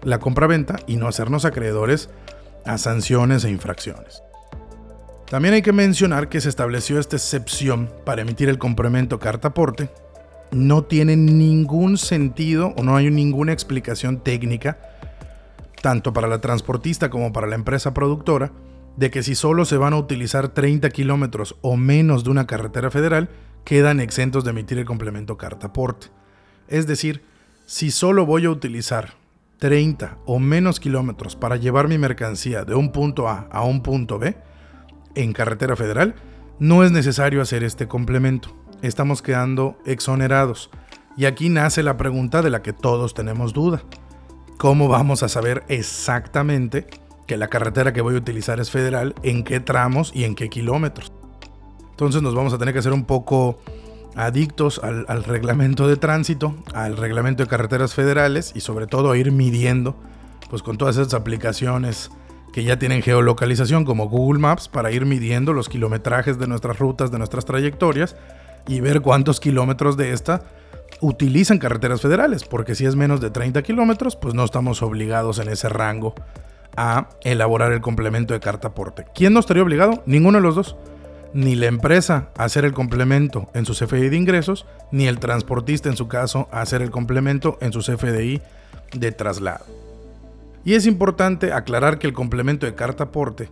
la 0.02 0.18
compraventa 0.18 0.76
y 0.86 0.96
no 0.96 1.06
hacernos 1.06 1.44
acreedores 1.44 2.08
a 2.64 2.78
sanciones 2.78 3.44
e 3.44 3.50
infracciones. 3.50 4.22
También 5.28 5.52
hay 5.52 5.60
que 5.60 5.74
mencionar 5.74 6.30
que 6.30 6.40
se 6.40 6.48
estableció 6.48 6.98
esta 6.98 7.16
excepción 7.16 7.90
para 8.06 8.22
emitir 8.22 8.48
el 8.48 8.58
complemento 8.58 9.18
carta-aporte. 9.18 9.90
No 10.50 10.84
tiene 10.84 11.14
ningún 11.14 11.98
sentido 11.98 12.72
o 12.78 12.82
no 12.82 12.96
hay 12.96 13.10
ninguna 13.10 13.52
explicación 13.52 14.20
técnica, 14.20 14.78
tanto 15.82 16.14
para 16.14 16.26
la 16.26 16.40
transportista 16.40 17.10
como 17.10 17.34
para 17.34 17.46
la 17.46 17.54
empresa 17.54 17.92
productora, 17.92 18.50
de 19.00 19.10
que 19.10 19.22
si 19.22 19.34
solo 19.34 19.64
se 19.64 19.78
van 19.78 19.94
a 19.94 19.96
utilizar 19.96 20.50
30 20.50 20.90
kilómetros 20.90 21.56
o 21.62 21.78
menos 21.78 22.22
de 22.22 22.28
una 22.28 22.46
carretera 22.46 22.90
federal, 22.90 23.30
quedan 23.64 23.98
exentos 23.98 24.44
de 24.44 24.50
emitir 24.50 24.76
el 24.76 24.84
complemento 24.84 25.38
carta-aporte. 25.38 26.08
Es 26.68 26.86
decir, 26.86 27.24
si 27.64 27.90
solo 27.90 28.26
voy 28.26 28.44
a 28.44 28.50
utilizar 28.50 29.14
30 29.56 30.18
o 30.26 30.38
menos 30.38 30.80
kilómetros 30.80 31.34
para 31.34 31.56
llevar 31.56 31.88
mi 31.88 31.96
mercancía 31.96 32.66
de 32.66 32.74
un 32.74 32.92
punto 32.92 33.26
A 33.26 33.48
a 33.50 33.64
un 33.64 33.82
punto 33.82 34.18
B, 34.18 34.36
en 35.14 35.32
carretera 35.32 35.76
federal, 35.76 36.14
no 36.58 36.84
es 36.84 36.92
necesario 36.92 37.40
hacer 37.40 37.64
este 37.64 37.88
complemento. 37.88 38.54
Estamos 38.82 39.22
quedando 39.22 39.78
exonerados. 39.86 40.68
Y 41.16 41.24
aquí 41.24 41.48
nace 41.48 41.82
la 41.82 41.96
pregunta 41.96 42.42
de 42.42 42.50
la 42.50 42.60
que 42.60 42.74
todos 42.74 43.14
tenemos 43.14 43.54
duda. 43.54 43.82
¿Cómo 44.58 44.88
vamos 44.88 45.22
a 45.22 45.30
saber 45.30 45.64
exactamente 45.68 46.86
que 47.30 47.36
la 47.36 47.46
carretera 47.46 47.92
que 47.92 48.00
voy 48.00 48.16
a 48.16 48.18
utilizar 48.18 48.58
es 48.58 48.72
federal, 48.72 49.14
en 49.22 49.44
qué 49.44 49.60
tramos 49.60 50.10
y 50.12 50.24
en 50.24 50.34
qué 50.34 50.48
kilómetros? 50.48 51.12
Entonces 51.90 52.22
nos 52.22 52.34
vamos 52.34 52.52
a 52.52 52.58
tener 52.58 52.74
que 52.74 52.80
hacer 52.80 52.92
un 52.92 53.04
poco 53.04 53.60
adictos 54.16 54.80
al, 54.82 55.22
reglamento 55.22 55.86
de 55.86 55.96
tránsito, 55.96 56.56
al 56.74 56.96
reglamento 56.96 57.44
de 57.44 57.48
carreteras 57.48 57.94
federales 57.94 58.50
y 58.56 58.62
sobre 58.62 58.88
todo 58.88 59.12
a 59.12 59.16
ir 59.16 59.30
midiendo, 59.30 59.94
pues 60.50 60.64
con 60.64 60.76
todas 60.76 60.96
esas 60.96 61.14
aplicaciones 61.14 62.10
que 62.52 62.64
ya 62.64 62.80
tienen 62.80 63.00
geolocalización 63.00 63.84
como 63.84 64.08
Google 64.08 64.40
Maps 64.40 64.66
para 64.66 64.90
ir 64.90 65.06
midiendo 65.06 65.52
los 65.52 65.68
kilometrajes 65.68 66.36
de 66.36 66.48
nuestras 66.48 66.80
rutas, 66.80 67.12
de 67.12 67.18
nuestras 67.18 67.44
trayectorias 67.44 68.16
y 68.66 68.80
ver 68.80 69.02
cuántos 69.02 69.38
kilómetros 69.38 69.96
de 69.96 70.10
esta 70.10 70.46
utilizan 71.00 71.60
carreteras 71.60 72.00
federales, 72.00 72.42
porque 72.42 72.74
si 72.74 72.86
es 72.86 72.96
menos 72.96 73.20
de 73.20 73.30
30 73.30 73.62
kilómetros, 73.62 74.16
pues 74.16 74.34
no 74.34 74.44
estamos 74.44 74.82
obligados 74.82 75.38
en 75.38 75.48
ese 75.48 75.68
rango 75.68 76.16
a 76.76 77.08
elaborar 77.22 77.72
el 77.72 77.80
complemento 77.80 78.34
de 78.34 78.40
carta 78.40 78.68
aporte. 78.68 79.06
¿Quién 79.14 79.32
no 79.32 79.40
estaría 79.40 79.62
obligado? 79.62 80.02
Ninguno 80.06 80.38
de 80.38 80.42
los 80.42 80.54
dos. 80.54 80.76
Ni 81.32 81.54
la 81.54 81.66
empresa 81.66 82.30
a 82.36 82.44
hacer 82.44 82.64
el 82.64 82.72
complemento 82.72 83.48
en 83.54 83.64
su 83.64 83.72
CFDI 83.72 84.08
de 84.08 84.16
ingresos, 84.16 84.66
ni 84.90 85.06
el 85.06 85.20
transportista 85.20 85.88
en 85.88 85.96
su 85.96 86.08
caso 86.08 86.48
a 86.50 86.60
hacer 86.60 86.82
el 86.82 86.90
complemento 86.90 87.56
en 87.60 87.72
su 87.72 87.80
CFDI 87.80 88.42
de 88.92 89.12
traslado. 89.12 89.64
Y 90.64 90.74
es 90.74 90.86
importante 90.86 91.52
aclarar 91.52 91.98
que 91.98 92.06
el 92.06 92.12
complemento 92.12 92.66
de 92.66 92.74
carta 92.74 93.04
aporte 93.04 93.50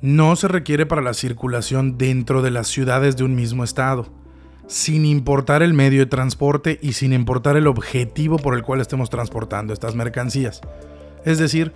no 0.00 0.36
se 0.36 0.48
requiere 0.48 0.86
para 0.86 1.02
la 1.02 1.14
circulación 1.14 1.98
dentro 1.98 2.42
de 2.42 2.50
las 2.50 2.68
ciudades 2.68 3.16
de 3.16 3.24
un 3.24 3.34
mismo 3.34 3.64
estado, 3.64 4.06
sin 4.68 5.04
importar 5.04 5.62
el 5.62 5.74
medio 5.74 6.00
de 6.00 6.06
transporte 6.06 6.78
y 6.82 6.92
sin 6.92 7.12
importar 7.12 7.56
el 7.56 7.66
objetivo 7.66 8.36
por 8.36 8.54
el 8.54 8.62
cual 8.62 8.80
estemos 8.80 9.10
transportando 9.10 9.72
estas 9.72 9.94
mercancías. 9.94 10.60
Es 11.24 11.38
decir, 11.38 11.72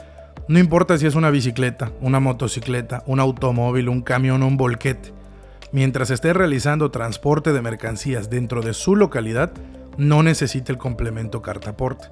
no 0.50 0.58
importa 0.58 0.98
si 0.98 1.06
es 1.06 1.14
una 1.14 1.30
bicicleta, 1.30 1.92
una 2.00 2.18
motocicleta, 2.18 3.04
un 3.06 3.20
automóvil, 3.20 3.88
un 3.88 4.02
camión 4.02 4.42
o 4.42 4.48
un 4.48 4.56
volquete. 4.56 5.12
Mientras 5.70 6.10
esté 6.10 6.32
realizando 6.32 6.90
transporte 6.90 7.52
de 7.52 7.62
mercancías 7.62 8.30
dentro 8.30 8.60
de 8.60 8.74
su 8.74 8.96
localidad, 8.96 9.52
no 9.96 10.24
necesita 10.24 10.72
el 10.72 10.78
complemento 10.78 11.40
carta 11.40 11.70
aporte. 11.70 12.08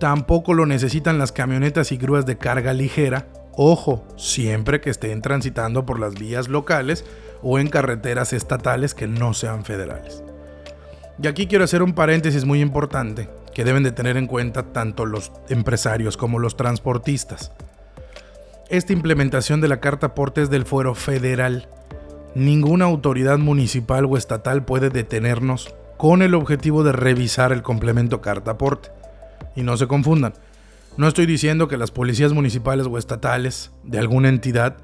Tampoco 0.00 0.52
lo 0.52 0.66
necesitan 0.66 1.16
las 1.16 1.30
camionetas 1.30 1.92
y 1.92 1.96
grúas 1.96 2.26
de 2.26 2.38
carga 2.38 2.72
ligera, 2.72 3.28
ojo, 3.52 4.04
siempre 4.16 4.80
que 4.80 4.90
estén 4.90 5.22
transitando 5.22 5.86
por 5.86 6.00
las 6.00 6.14
vías 6.14 6.48
locales 6.48 7.04
o 7.40 7.60
en 7.60 7.68
carreteras 7.68 8.32
estatales 8.32 8.94
que 8.94 9.06
no 9.06 9.32
sean 9.32 9.64
federales. 9.64 10.24
Y 11.22 11.28
aquí 11.28 11.46
quiero 11.46 11.62
hacer 11.62 11.84
un 11.84 11.92
paréntesis 11.92 12.44
muy 12.44 12.60
importante 12.60 13.28
que 13.54 13.64
deben 13.64 13.82
de 13.84 13.92
tener 13.92 14.16
en 14.16 14.26
cuenta 14.26 14.72
tanto 14.72 15.06
los 15.06 15.32
empresarios 15.48 16.16
como 16.16 16.38
los 16.38 16.56
transportistas. 16.56 17.52
Esta 18.68 18.92
implementación 18.92 19.60
de 19.60 19.68
la 19.68 19.80
carta 19.80 20.08
aporte 20.08 20.42
es 20.42 20.50
del 20.50 20.64
fuero 20.64 20.94
federal. 20.94 21.68
Ninguna 22.34 22.86
autoridad 22.86 23.38
municipal 23.38 24.06
o 24.06 24.16
estatal 24.16 24.64
puede 24.64 24.90
detenernos 24.90 25.74
con 25.96 26.22
el 26.22 26.34
objetivo 26.34 26.82
de 26.82 26.92
revisar 26.92 27.52
el 27.52 27.62
complemento 27.62 28.20
carta 28.20 28.52
aporte. 28.52 28.90
Y 29.54 29.62
no 29.62 29.76
se 29.76 29.86
confundan. 29.86 30.34
No 30.96 31.06
estoy 31.06 31.26
diciendo 31.26 31.68
que 31.68 31.76
las 31.76 31.90
policías 31.90 32.32
municipales 32.32 32.86
o 32.86 32.98
estatales 32.98 33.70
de 33.84 33.98
alguna 33.98 34.28
entidad 34.28 34.76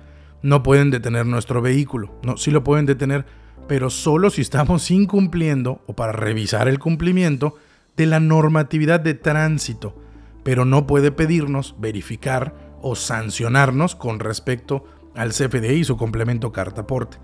no 0.42 0.62
pueden 0.62 0.90
detener 0.90 1.26
nuestro 1.26 1.60
vehículo. 1.60 2.14
No, 2.22 2.36
sí 2.36 2.50
lo 2.50 2.62
pueden 2.62 2.86
detener, 2.86 3.26
pero 3.66 3.90
solo 3.90 4.30
si 4.30 4.42
estamos 4.42 4.90
incumpliendo 4.90 5.82
o 5.86 5.94
para 5.94 6.12
revisar 6.12 6.68
el 6.68 6.78
cumplimiento 6.78 7.56
de 7.96 8.06
la 8.06 8.20
normatividad 8.20 9.00
de 9.00 9.14
tránsito. 9.14 9.94
Pero 10.42 10.64
no 10.64 10.86
puede 10.86 11.12
pedirnos 11.12 11.74
verificar 11.78 12.54
o 12.82 12.96
sancionarnos 12.96 13.94
con 13.94 14.20
respecto 14.20 14.84
al 15.14 15.30
CFDI 15.30 15.80
y 15.80 15.84
su 15.84 15.96
complemento 15.96 16.52
carta 16.52 16.82
aporte. 16.82 17.18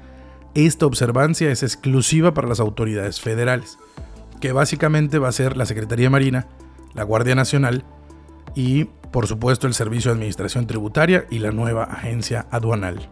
Esta 0.54 0.87
observancia 0.87 1.50
es 1.50 1.62
exclusiva 1.62 2.35
para 2.35 2.49
las 2.49 2.61
autoridades 2.61 3.20
federales, 3.20 3.78
que 4.40 4.52
básicamente 4.52 5.18
va 5.18 5.28
a 5.28 5.32
ser 5.32 5.56
la 5.56 5.66
Secretaría 5.66 6.11
Marina, 6.11 6.46
la 6.94 7.04
Guardia 7.04 7.35
Nacional 7.35 7.85
y, 8.54 8.85
por 9.12 9.26
supuesto, 9.26 9.66
el 9.66 9.75
Servicio 9.75 10.11
de 10.11 10.16
Administración 10.16 10.66
Tributaria 10.66 11.26
y 11.30 11.40
la 11.40 11.52
nueva 11.52 11.85
agencia 11.85 12.46
aduanal. 12.50 13.11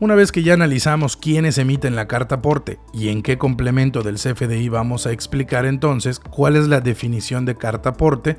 Una 0.00 0.16
vez 0.16 0.32
que 0.32 0.42
ya 0.42 0.54
analizamos 0.54 1.16
quiénes 1.16 1.56
emiten 1.56 1.94
la 1.94 2.08
carta 2.08 2.36
aporte 2.36 2.80
y 2.92 3.10
en 3.10 3.22
qué 3.22 3.38
complemento 3.38 4.02
del 4.02 4.16
CFDI 4.16 4.68
vamos 4.68 5.06
a 5.06 5.12
explicar 5.12 5.66
entonces 5.66 6.18
cuál 6.18 6.56
es 6.56 6.66
la 6.66 6.80
definición 6.80 7.44
de 7.44 7.56
carta 7.56 7.90
aporte 7.90 8.36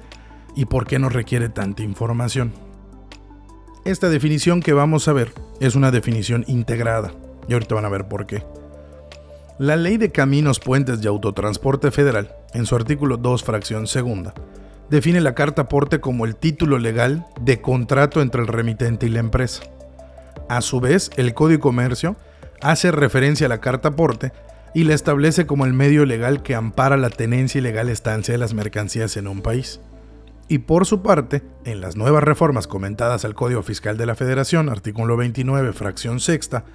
y 0.53 0.65
por 0.65 0.85
qué 0.85 0.99
nos 0.99 1.13
requiere 1.13 1.47
tanta 1.47 1.81
información. 1.81 2.51
Esta 3.85 4.09
definición 4.09 4.61
que 4.61 4.73
vamos 4.73 5.07
a 5.07 5.13
ver 5.13 5.31
es 5.61 5.75
una 5.75 5.91
definición 5.91 6.43
integrada 6.47 7.13
y 7.47 7.53
ahorita 7.53 7.75
van 7.75 7.85
a 7.85 7.89
ver 7.89 8.09
por 8.09 8.25
qué. 8.25 8.43
La 9.57 9.77
Ley 9.77 9.95
de 9.95 10.11
Caminos, 10.11 10.59
Puentes 10.59 10.99
y 11.01 11.07
Autotransporte 11.07 11.89
Federal, 11.89 12.35
en 12.53 12.65
su 12.65 12.75
artículo 12.75 13.15
2, 13.15 13.43
fracción 13.45 13.87
segunda, 13.87 14.33
define 14.89 15.21
la 15.21 15.35
carta 15.35 15.63
aporte 15.63 16.01
como 16.01 16.25
el 16.25 16.35
título 16.35 16.79
legal 16.79 17.25
de 17.39 17.61
contrato 17.61 18.21
entre 18.21 18.41
el 18.41 18.47
remitente 18.47 19.05
y 19.05 19.09
la 19.09 19.19
empresa. 19.19 19.63
A 20.49 20.61
su 20.61 20.79
vez, 20.79 21.09
el 21.17 21.33
Código 21.33 21.61
Comercio 21.61 22.15
hace 22.61 22.91
referencia 22.91 23.47
a 23.47 23.49
la 23.49 23.61
carta 23.61 23.89
aporte 23.89 24.31
y 24.73 24.83
la 24.83 24.93
establece 24.93 25.45
como 25.45 25.65
el 25.65 25.73
medio 25.73 26.05
legal 26.05 26.43
que 26.43 26.53
ampara 26.53 26.97
la 26.97 27.09
tenencia 27.09 27.59
y 27.59 27.61
legal 27.61 27.89
estancia 27.89 28.33
de 28.33 28.37
las 28.37 28.53
mercancías 28.53 29.17
en 29.17 29.27
un 29.27 29.41
país. 29.41 29.79
Y 30.47 30.59
por 30.59 30.85
su 30.85 31.01
parte, 31.01 31.41
en 31.63 31.81
las 31.81 31.95
nuevas 31.95 32.23
reformas 32.23 32.67
comentadas 32.67 33.25
al 33.25 33.33
Código 33.33 33.63
Fiscal 33.63 33.97
de 33.97 34.05
la 34.05 34.15
Federación, 34.15 34.69
artículo 34.69 35.17
29, 35.17 35.73
fracción 35.73 36.19
sexta, 36.19 36.65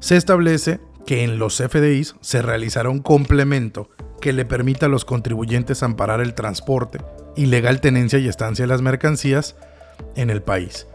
se 0.00 0.16
establece 0.16 0.80
que 1.06 1.24
en 1.24 1.38
los 1.38 1.56
FDIs 1.56 2.16
se 2.20 2.42
realizará 2.42 2.90
un 2.90 2.98
complemento 2.98 3.88
que 4.20 4.34
le 4.34 4.44
permita 4.44 4.86
a 4.86 4.88
los 4.90 5.06
contribuyentes 5.06 5.82
amparar 5.82 6.20
el 6.20 6.34
transporte 6.34 6.98
y 7.34 7.46
legal 7.46 7.80
tenencia 7.80 8.18
y 8.18 8.28
estancia 8.28 8.64
de 8.64 8.68
las 8.68 8.82
mercancías 8.82 9.56
en 10.16 10.28
el 10.28 10.42
país. 10.42 10.86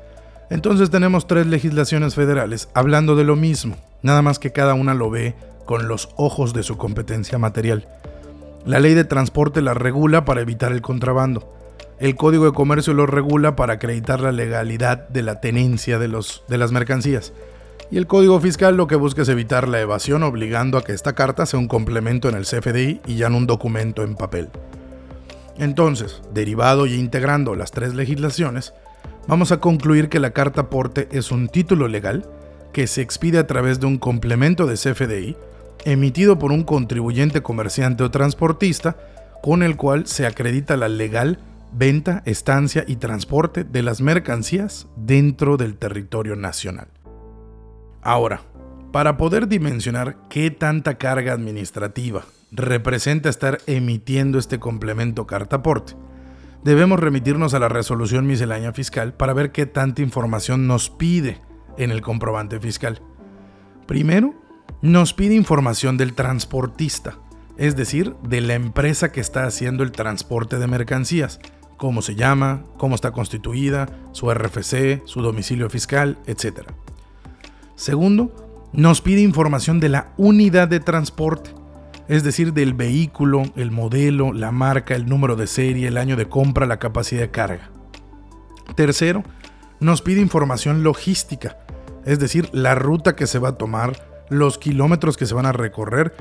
Entonces 0.54 0.92
tenemos 0.92 1.26
tres 1.26 1.48
legislaciones 1.48 2.14
federales 2.14 2.70
hablando 2.76 3.16
de 3.16 3.24
lo 3.24 3.36
mismo, 3.36 3.76
nada 4.04 4.22
más 4.22 4.38
que 4.38 4.52
cada 4.52 4.76
una 4.76 4.94
lo 4.94 5.10
ve 5.10 5.34
con 5.66 5.88
los 5.88 6.10
ojos 6.16 6.54
de 6.54 6.62
su 6.62 6.78
competencia 6.78 7.40
material. 7.40 7.88
La 8.64 8.80
ley 8.80 8.94
de 8.94 9.04
transporte 9.04 9.64
la 9.64 9.74
regula 9.74 10.26
para 10.26 10.42
evitar 10.42 10.72
el 10.72 10.84
contrabando. 10.84 11.52
El 12.00 12.16
Código 12.16 12.46
de 12.46 12.52
Comercio 12.52 12.94
lo 12.94 13.08
regula 13.08 13.56
para 13.56 13.74
acreditar 13.74 14.20
la 14.20 14.32
legalidad 14.32 15.10
de 15.10 15.24
la 15.24 15.42
tenencia 15.42 15.98
de, 15.98 16.08
los, 16.08 16.44
de 16.48 16.60
las 16.60 16.72
mercancías. 16.72 17.34
Y 17.90 17.98
el 17.98 18.06
Código 18.06 18.40
Fiscal 18.40 18.78
lo 18.78 18.86
que 18.86 18.96
busca 18.96 19.24
es 19.24 19.30
evitar 19.30 19.68
la 19.68 19.82
evasión 19.82 20.22
obligando 20.22 20.78
a 20.78 20.84
que 20.84 20.92
esta 20.92 21.14
carta 21.14 21.48
sea 21.48 21.58
un 21.58 21.68
complemento 21.68 22.30
en 22.30 22.36
el 22.36 22.46
CFDI 22.46 23.02
y 23.08 23.16
ya 23.16 23.28
no 23.28 23.38
un 23.38 23.48
documento 23.48 24.04
en 24.04 24.14
papel. 24.14 24.50
Entonces, 25.58 26.22
derivado 26.32 26.86
y 26.86 26.94
integrando 26.94 27.56
las 27.56 27.72
tres 27.72 27.96
legislaciones, 27.96 28.74
vamos 29.28 29.52
a 29.52 29.60
concluir 29.60 30.10
que 30.10 30.20
la 30.20 30.32
carta 30.32 30.62
aporte 30.62 31.08
es 31.12 31.32
un 31.32 31.48
título 31.48 31.88
legal 31.88 32.26
que 32.72 32.88
se 32.88 33.02
expide 33.02 33.38
a 33.38 33.48
través 33.48 33.80
de 33.80 33.86
un 33.86 33.98
complemento 33.98 34.66
de 34.66 34.76
CFDI 34.76 35.36
emitido 35.86 36.40
por 36.40 36.52
un 36.52 36.64
contribuyente 36.64 37.42
comerciante 37.42 38.04
o 38.04 38.12
transportista 38.12 38.98
con 39.42 39.64
el 39.64 39.76
cual 39.76 40.08
se 40.08 40.26
acredita 40.26 40.78
la 40.78 40.88
legal 40.88 41.40
venta, 41.74 42.22
estancia 42.26 42.86
y 42.88 42.98
transporte 42.98 43.64
de 43.64 43.84
las 43.84 44.02
mercancías 44.02 44.88
dentro 44.96 45.58
del 45.58 45.76
territorio 45.76 46.36
nacional. 46.36 46.88
Ahora, 48.02 48.42
para 48.92 49.18
poder 49.18 49.48
dimensionar 49.48 50.18
qué 50.30 50.52
tanta 50.52 50.96
carga 50.96 51.34
administrativa 51.34 52.26
representa 52.52 53.30
estar 53.30 53.58
emitiendo 53.66 54.38
este 54.38 54.60
complemento 54.60 55.26
carta 55.26 55.58
aporte, 55.58 55.94
debemos 56.64 57.00
remitirnos 57.00 57.54
a 57.54 57.60
la 57.60 57.70
resolución 57.70 58.26
miscelánea 58.26 58.74
fiscal 58.74 59.14
para 59.14 59.34
ver 59.34 59.52
qué 59.52 59.66
tanta 59.66 60.02
información 60.02 60.68
nos 60.68 60.90
pide 60.90 61.42
en 61.78 61.92
el 61.92 62.02
comprobante 62.02 62.60
fiscal. 62.60 63.02
Primero, 63.88 64.34
nos 64.82 65.14
pide 65.14 65.36
información 65.36 65.98
del 65.98 66.14
transportista, 66.14 67.18
es 67.58 67.76
decir, 67.76 68.16
de 68.28 68.42
la 68.42 68.54
empresa 68.54 69.12
que 69.12 69.22
está 69.22 69.46
haciendo 69.46 69.84
el 69.84 69.92
transporte 69.92 70.58
de 70.58 70.68
mercancías, 70.68 71.40
cómo 71.78 72.02
se 72.02 72.16
llama, 72.16 72.64
cómo 72.78 72.96
está 72.96 73.12
constituida, 73.12 73.90
su 74.12 74.34
RFC, 74.34 75.02
su 75.06 75.22
domicilio 75.22 75.70
fiscal, 75.70 76.18
etc. 76.28 76.62
Segundo, 77.76 78.70
nos 78.72 79.02
pide 79.02 79.22
información 79.22 79.80
de 79.80 79.90
la 79.90 80.14
unidad 80.18 80.68
de 80.68 80.80
transporte, 80.80 81.52
es 82.08 82.24
decir, 82.24 82.54
del 82.54 82.74
vehículo, 82.74 83.44
el 83.56 83.72
modelo, 83.72 84.34
la 84.34 84.52
marca, 84.52 84.96
el 84.96 85.08
número 85.08 85.36
de 85.36 85.48
serie, 85.48 85.88
el 85.88 85.98
año 85.98 86.16
de 86.16 86.28
compra, 86.28 86.66
la 86.66 86.80
capacidad 86.80 87.22
de 87.22 87.32
carga. 87.32 87.70
Tercero, 88.76 89.24
nos 89.80 90.02
pide 90.02 90.22
información 90.22 90.84
logística, 90.84 91.58
es 92.06 92.20
decir, 92.20 92.50
la 92.54 92.76
ruta 92.76 93.16
que 93.16 93.28
se 93.28 93.40
va 93.40 93.50
a 93.50 93.58
tomar, 93.58 94.26
los 94.30 94.58
kilómetros 94.58 95.18
que 95.18 95.26
se 95.26 95.34
van 95.34 95.46
a 95.46 95.52
recorrer, 95.52 96.14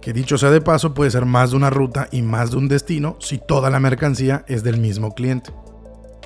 que 0.00 0.12
dicho 0.12 0.36
sea 0.36 0.50
de 0.50 0.60
paso 0.60 0.94
puede 0.94 1.10
ser 1.10 1.26
más 1.26 1.50
de 1.50 1.56
una 1.56 1.70
ruta 1.70 2.08
y 2.10 2.22
más 2.22 2.50
de 2.50 2.56
un 2.56 2.68
destino 2.68 3.16
si 3.20 3.38
toda 3.38 3.70
la 3.70 3.80
mercancía 3.80 4.44
es 4.48 4.64
del 4.64 4.78
mismo 4.78 5.14
cliente. 5.14 5.52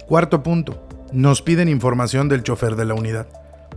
Cuarto 0.06 0.42
punto, 0.42 0.88
nos 1.12 1.42
piden 1.42 1.68
información 1.68 2.28
del 2.28 2.42
chofer 2.42 2.75
de 2.76 2.86
la 2.86 2.94
unidad, 2.94 3.28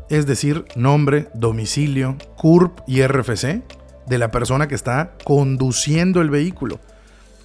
es 0.10 0.26
decir, 0.26 0.66
nombre, 0.76 1.28
domicilio, 1.34 2.16
CURP 2.38 2.80
y 2.88 3.04
RFC 3.04 3.64
de 4.10 4.18
la 4.18 4.32
persona 4.32 4.68
que 4.68 4.76
está 4.76 5.14
conduciendo 5.24 6.20
el 6.22 6.32
vehículo. 6.32 6.80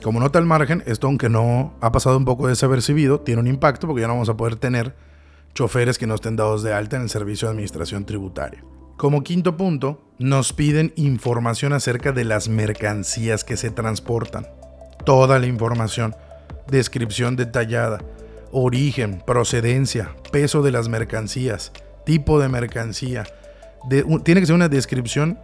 Como 0.03 0.19
nota 0.19 0.39
al 0.39 0.47
margen, 0.47 0.83
esto 0.87 1.07
aunque 1.07 1.29
no 1.29 1.75
ha 1.81 1.93
pasado 1.93 2.17
un 2.17 2.25
poco 2.25 2.49
desapercibido, 2.49 3.21
tiene 3.21 3.41
un 3.41 3.47
impacto 3.47 3.87
porque 3.87 4.01
ya 4.01 4.09
no 4.09 4.15
vamos 4.15 4.31
a 4.31 4.37
poder 4.37 4.57
tener 4.57 4.95
choferes 5.55 5.99
que 5.99 6.07
no 6.07 6.15
estén 6.15 6.37
dados 6.37 6.63
de 6.63 6.73
alta 6.73 6.97
en 6.97 7.03
el 7.03 7.11
servicio 7.11 7.47
de 7.47 7.53
administración 7.53 8.05
tributaria. 8.07 8.65
Como 8.97 9.23
quinto 9.23 9.57
punto, 9.57 10.03
nos 10.19 10.53
piden 10.53 10.93
información 10.97 11.73
acerca 11.73 12.13
de 12.13 12.25
las 12.25 12.49
mercancías 12.49 13.45
que 13.45 13.57
se 13.57 13.71
transportan. 13.71 14.47
Toda 15.05 15.39
la 15.39 15.47
información, 15.47 16.15
descripción 16.69 17.37
detallada, 17.37 17.99
origen, 18.53 19.23
procedencia, 19.27 20.15
peso 20.33 20.63
de 20.63 20.71
las 20.71 20.89
mercancías, 20.89 21.73
tipo 22.07 22.41
de 22.41 22.49
mercancía. 22.49 23.25
tiene 24.25 24.41
que 24.41 24.47
ser 24.47 24.55
una 24.55 24.69
descripción 24.69 25.39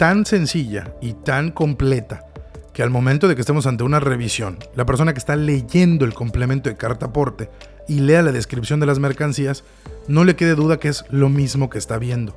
tan 0.00 0.24
sencilla 0.24 0.94
y 1.02 1.12
tan 1.12 1.50
completa 1.50 2.24
que 2.72 2.82
al 2.82 2.88
momento 2.88 3.28
de 3.28 3.34
que 3.34 3.42
estemos 3.42 3.66
ante 3.66 3.84
una 3.84 4.00
revisión, 4.00 4.58
la 4.74 4.86
persona 4.86 5.12
que 5.12 5.18
está 5.18 5.36
leyendo 5.36 6.06
el 6.06 6.14
complemento 6.14 6.70
de 6.70 6.78
carta 6.78 7.04
aporte 7.04 7.50
y 7.86 8.00
lea 8.00 8.22
la 8.22 8.32
descripción 8.32 8.80
de 8.80 8.86
las 8.86 8.98
mercancías, 8.98 9.62
no 10.08 10.24
le 10.24 10.36
quede 10.36 10.54
duda 10.54 10.78
que 10.78 10.88
es 10.88 11.04
lo 11.10 11.28
mismo 11.28 11.68
que 11.68 11.76
está 11.76 11.98
viendo. 11.98 12.34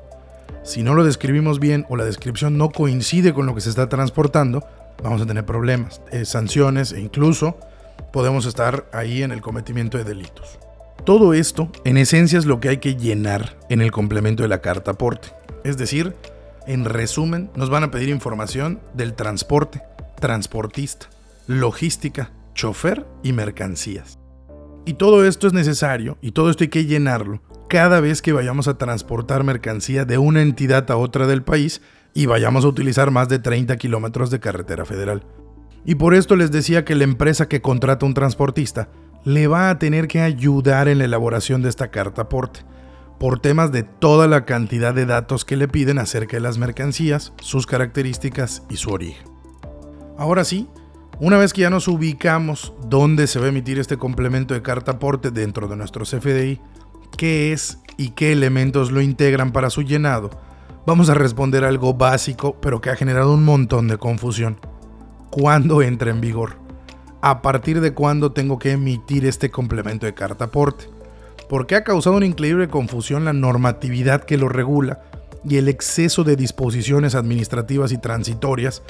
Si 0.64 0.84
no 0.84 0.94
lo 0.94 1.06
describimos 1.06 1.62
bien 1.62 1.86
o 1.88 1.96
la 1.96 2.04
descripción 2.04 2.58
no 2.58 2.70
coincide 2.70 3.34
con 3.34 3.46
lo 3.46 3.56
que 3.56 3.62
se 3.62 3.70
está 3.70 3.88
transportando, 3.88 4.68
vamos 5.02 5.22
a 5.22 5.26
tener 5.26 5.46
problemas, 5.46 6.02
eh, 6.12 6.26
sanciones 6.26 6.92
e 6.92 7.00
incluso 7.00 7.58
podemos 8.12 8.46
estar 8.46 8.88
ahí 8.92 9.24
en 9.24 9.32
el 9.32 9.40
cometimiento 9.40 9.98
de 9.98 10.04
delitos. 10.04 10.60
Todo 11.06 11.34
esto, 11.34 11.72
en 11.86 11.96
esencia, 11.96 12.38
es 12.38 12.46
lo 12.46 12.60
que 12.60 12.68
hay 12.68 12.78
que 12.80 12.98
llenar 12.98 13.58
en 13.70 13.82
el 13.82 13.94
complemento 13.94 14.44
de 14.44 14.50
la 14.50 14.60
carta 14.60 14.92
aporte. 14.92 15.30
Es 15.64 15.78
decir, 15.78 16.14
en 16.68 16.86
resumen, 16.86 17.50
nos 17.56 17.70
van 17.70 17.84
a 17.84 17.92
pedir 17.92 18.10
información 18.10 18.80
del 18.94 19.14
transporte, 19.14 19.82
transportista, 20.20 21.08
logística, 21.48 22.32
chofer 22.54 23.06
y 23.24 23.34
mercancías. 23.34 24.20
Y 24.86 24.94
todo 24.94 25.26
esto 25.26 25.48
es 25.48 25.54
necesario 25.54 26.18
y 26.22 26.32
todo 26.32 26.50
esto 26.50 26.64
hay 26.64 26.70
que 26.70 26.86
llenarlo 26.86 27.42
cada 27.70 28.00
vez 28.02 28.22
que 28.22 28.34
vayamos 28.34 28.68
a 28.68 28.78
transportar 28.78 29.44
mercancía 29.44 30.06
de 30.06 30.18
una 30.18 30.42
entidad 30.42 30.90
a 30.92 30.98
otra 30.98 31.26
del 31.26 31.44
país 31.44 31.82
y 32.14 32.26
vayamos 32.26 32.66
a 32.66 32.68
utilizar 32.68 33.10
más 33.10 33.30
de 33.30 33.40
30 33.40 33.78
kilómetros 33.78 34.30
de 34.30 34.40
carretera 34.40 34.86
federal. 34.86 35.24
Y 35.86 35.96
por 35.96 36.14
esto 36.14 36.36
les 36.36 36.52
decía 36.52 36.86
que 36.86 36.96
la 36.96 37.04
empresa 37.04 37.48
que 37.48 37.62
contrata 37.62 38.06
un 38.06 38.14
transportista 38.14 38.90
le 39.26 39.48
va 39.48 39.70
a 39.70 39.80
tener 39.80 40.08
que 40.08 40.22
ayudar 40.22 40.88
en 40.88 41.00
la 41.00 41.06
elaboración 41.06 41.62
de 41.62 41.70
esta 41.70 41.90
carta 41.90 42.24
aporte 42.24 42.62
por 43.20 43.40
temas 43.40 43.72
de 43.72 43.84
toda 43.84 44.28
la 44.28 44.46
cantidad 44.46 44.94
de 44.94 45.06
datos 45.06 45.46
que 45.46 45.58
le 45.58 45.68
piden 45.68 46.00
acerca 46.00 46.38
de 46.38 46.42
las 46.42 46.58
mercancías, 46.58 47.34
sus 47.40 47.66
características 47.66 48.64
y 48.70 48.78
su 48.78 48.90
origen. 48.90 49.26
Ahora 50.18 50.44
sí, 50.44 50.68
una 51.20 51.38
vez 51.38 51.54
que 51.54 51.62
ya 51.62 51.70
nos 51.70 51.88
ubicamos 51.88 52.74
dónde 52.88 53.28
se 53.28 53.40
va 53.40 53.46
a 53.46 53.50
emitir 53.50 53.80
este 53.80 53.98
complemento 53.98 54.54
de 54.54 54.62
carta 54.62 54.94
aporte 54.94 55.32
dentro 55.32 55.68
de 55.68 55.76
nuestro 55.76 56.06
CFDI, 56.06 56.60
qué 57.18 57.54
es 57.54 57.80
y 57.98 58.10
qué 58.10 58.32
elementos 58.32 58.92
lo 58.92 59.02
integran 59.02 59.52
para 59.52 59.70
su 59.70 59.84
llenado, 59.84 60.32
vamos 60.86 61.10
a 61.10 61.14
responder 61.14 61.64
algo 61.64 61.94
básico 61.94 62.58
pero 62.60 62.82
que 62.82 62.90
ha 62.90 62.96
generado 62.96 63.34
un 63.34 63.44
montón 63.44 63.88
de 63.88 63.98
confusión. 63.98 64.60
¿Cuándo 65.30 65.82
entra 65.82 66.12
en 66.12 66.22
vigor? 66.22 66.58
¿A 67.22 67.42
partir 67.42 67.80
de 67.80 67.94
cuándo 67.94 68.34
tengo 68.34 68.60
que 68.60 68.72
emitir 68.72 69.26
este 69.26 69.50
complemento 69.50 70.06
de 70.06 70.14
carta 70.14 70.46
aporte? 70.46 70.90
Porque 71.54 71.76
ha 71.76 71.84
causado 71.84 72.18
una 72.18 72.26
increíble 72.26 72.68
confusión 72.68 73.26
la 73.26 73.32
normatividad 73.32 74.24
que 74.24 74.40
lo 74.40 74.50
regula 74.50 75.04
y 75.48 75.58
el 75.58 75.68
exceso 75.68 76.24
de 76.24 76.36
disposiciones 76.36 77.14
administrativas 77.14 77.92
y 77.92 78.00
transitorias 78.00 78.82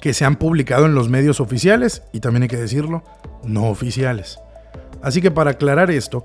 que 0.00 0.14
se 0.14 0.24
han 0.24 0.36
publicado 0.36 0.86
en 0.86 0.94
los 0.94 1.08
medios 1.08 1.40
oficiales 1.40 2.04
y 2.12 2.20
también 2.20 2.44
hay 2.44 2.48
que 2.48 2.56
decirlo, 2.56 3.02
no 3.42 3.64
oficiales. 3.64 4.38
Así 5.02 5.20
que 5.20 5.32
para 5.32 5.50
aclarar 5.50 5.90
esto, 5.90 6.22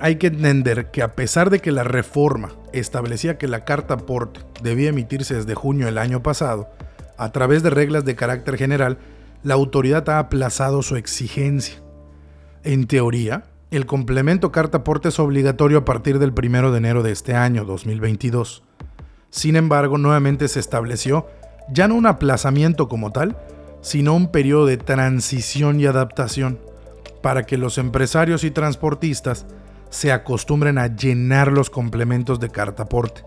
hay 0.00 0.16
que 0.16 0.28
entender 0.28 0.90
que 0.90 1.02
a 1.02 1.14
pesar 1.14 1.50
de 1.50 1.58
que 1.58 1.70
la 1.70 1.84
reforma 1.84 2.54
establecía 2.72 3.36
que 3.36 3.46
la 3.46 3.66
carta 3.66 3.92
aporte 3.92 4.40
debía 4.62 4.88
emitirse 4.88 5.34
desde 5.34 5.54
junio 5.54 5.84
del 5.84 5.98
año 5.98 6.22
pasado, 6.22 6.70
a 7.18 7.30
través 7.30 7.62
de 7.62 7.68
reglas 7.68 8.06
de 8.06 8.16
carácter 8.16 8.56
general, 8.56 8.96
la 9.42 9.52
autoridad 9.52 10.08
ha 10.08 10.18
aplazado 10.18 10.80
su 10.80 10.96
exigencia. 10.96 11.74
En 12.64 12.86
teoría, 12.86 13.49
el 13.70 13.86
complemento 13.86 14.50
carta 14.50 14.78
aporte 14.78 15.10
es 15.10 15.18
obligatorio 15.20 15.78
a 15.78 15.84
partir 15.84 16.18
del 16.18 16.32
1 16.36 16.72
de 16.72 16.78
enero 16.78 17.02
de 17.02 17.12
este 17.12 17.34
año 17.34 17.64
2022. 17.64 18.64
Sin 19.30 19.54
embargo, 19.54 19.96
nuevamente 19.96 20.48
se 20.48 20.58
estableció 20.58 21.26
ya 21.72 21.86
no 21.86 21.94
un 21.94 22.06
aplazamiento 22.06 22.88
como 22.88 23.12
tal, 23.12 23.36
sino 23.80 24.14
un 24.14 24.32
periodo 24.32 24.66
de 24.66 24.76
transición 24.76 25.78
y 25.78 25.86
adaptación 25.86 26.58
para 27.22 27.44
que 27.44 27.58
los 27.58 27.78
empresarios 27.78 28.42
y 28.42 28.50
transportistas 28.50 29.46
se 29.88 30.10
acostumbren 30.10 30.78
a 30.78 30.88
llenar 30.88 31.52
los 31.52 31.70
complementos 31.70 32.40
de 32.40 32.50
carta 32.50 32.84
aporte, 32.84 33.22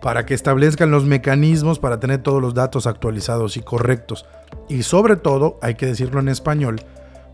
para 0.00 0.24
que 0.24 0.34
establezcan 0.34 0.90
los 0.90 1.04
mecanismos 1.04 1.78
para 1.78 2.00
tener 2.00 2.22
todos 2.22 2.40
los 2.40 2.54
datos 2.54 2.86
actualizados 2.86 3.56
y 3.56 3.60
correctos. 3.60 4.26
Y 4.68 4.84
sobre 4.84 5.16
todo, 5.16 5.58
hay 5.60 5.74
que 5.74 5.86
decirlo 5.86 6.20
en 6.20 6.28
español, 6.28 6.80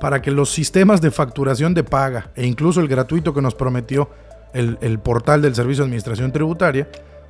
para 0.00 0.22
que 0.22 0.30
los 0.30 0.50
sistemas 0.50 1.00
de 1.00 1.10
facturación 1.10 1.74
de 1.74 1.84
paga 1.84 2.30
e 2.34 2.46
incluso 2.46 2.80
el 2.80 2.88
gratuito 2.88 3.34
que 3.34 3.42
nos 3.42 3.54
prometió 3.54 4.10
el, 4.52 4.98
portal 4.98 5.42
del 5.42 5.54
Servicio 5.54 5.84
de 5.84 5.88
Administración 5.88 6.32
Tributaria 6.32 6.88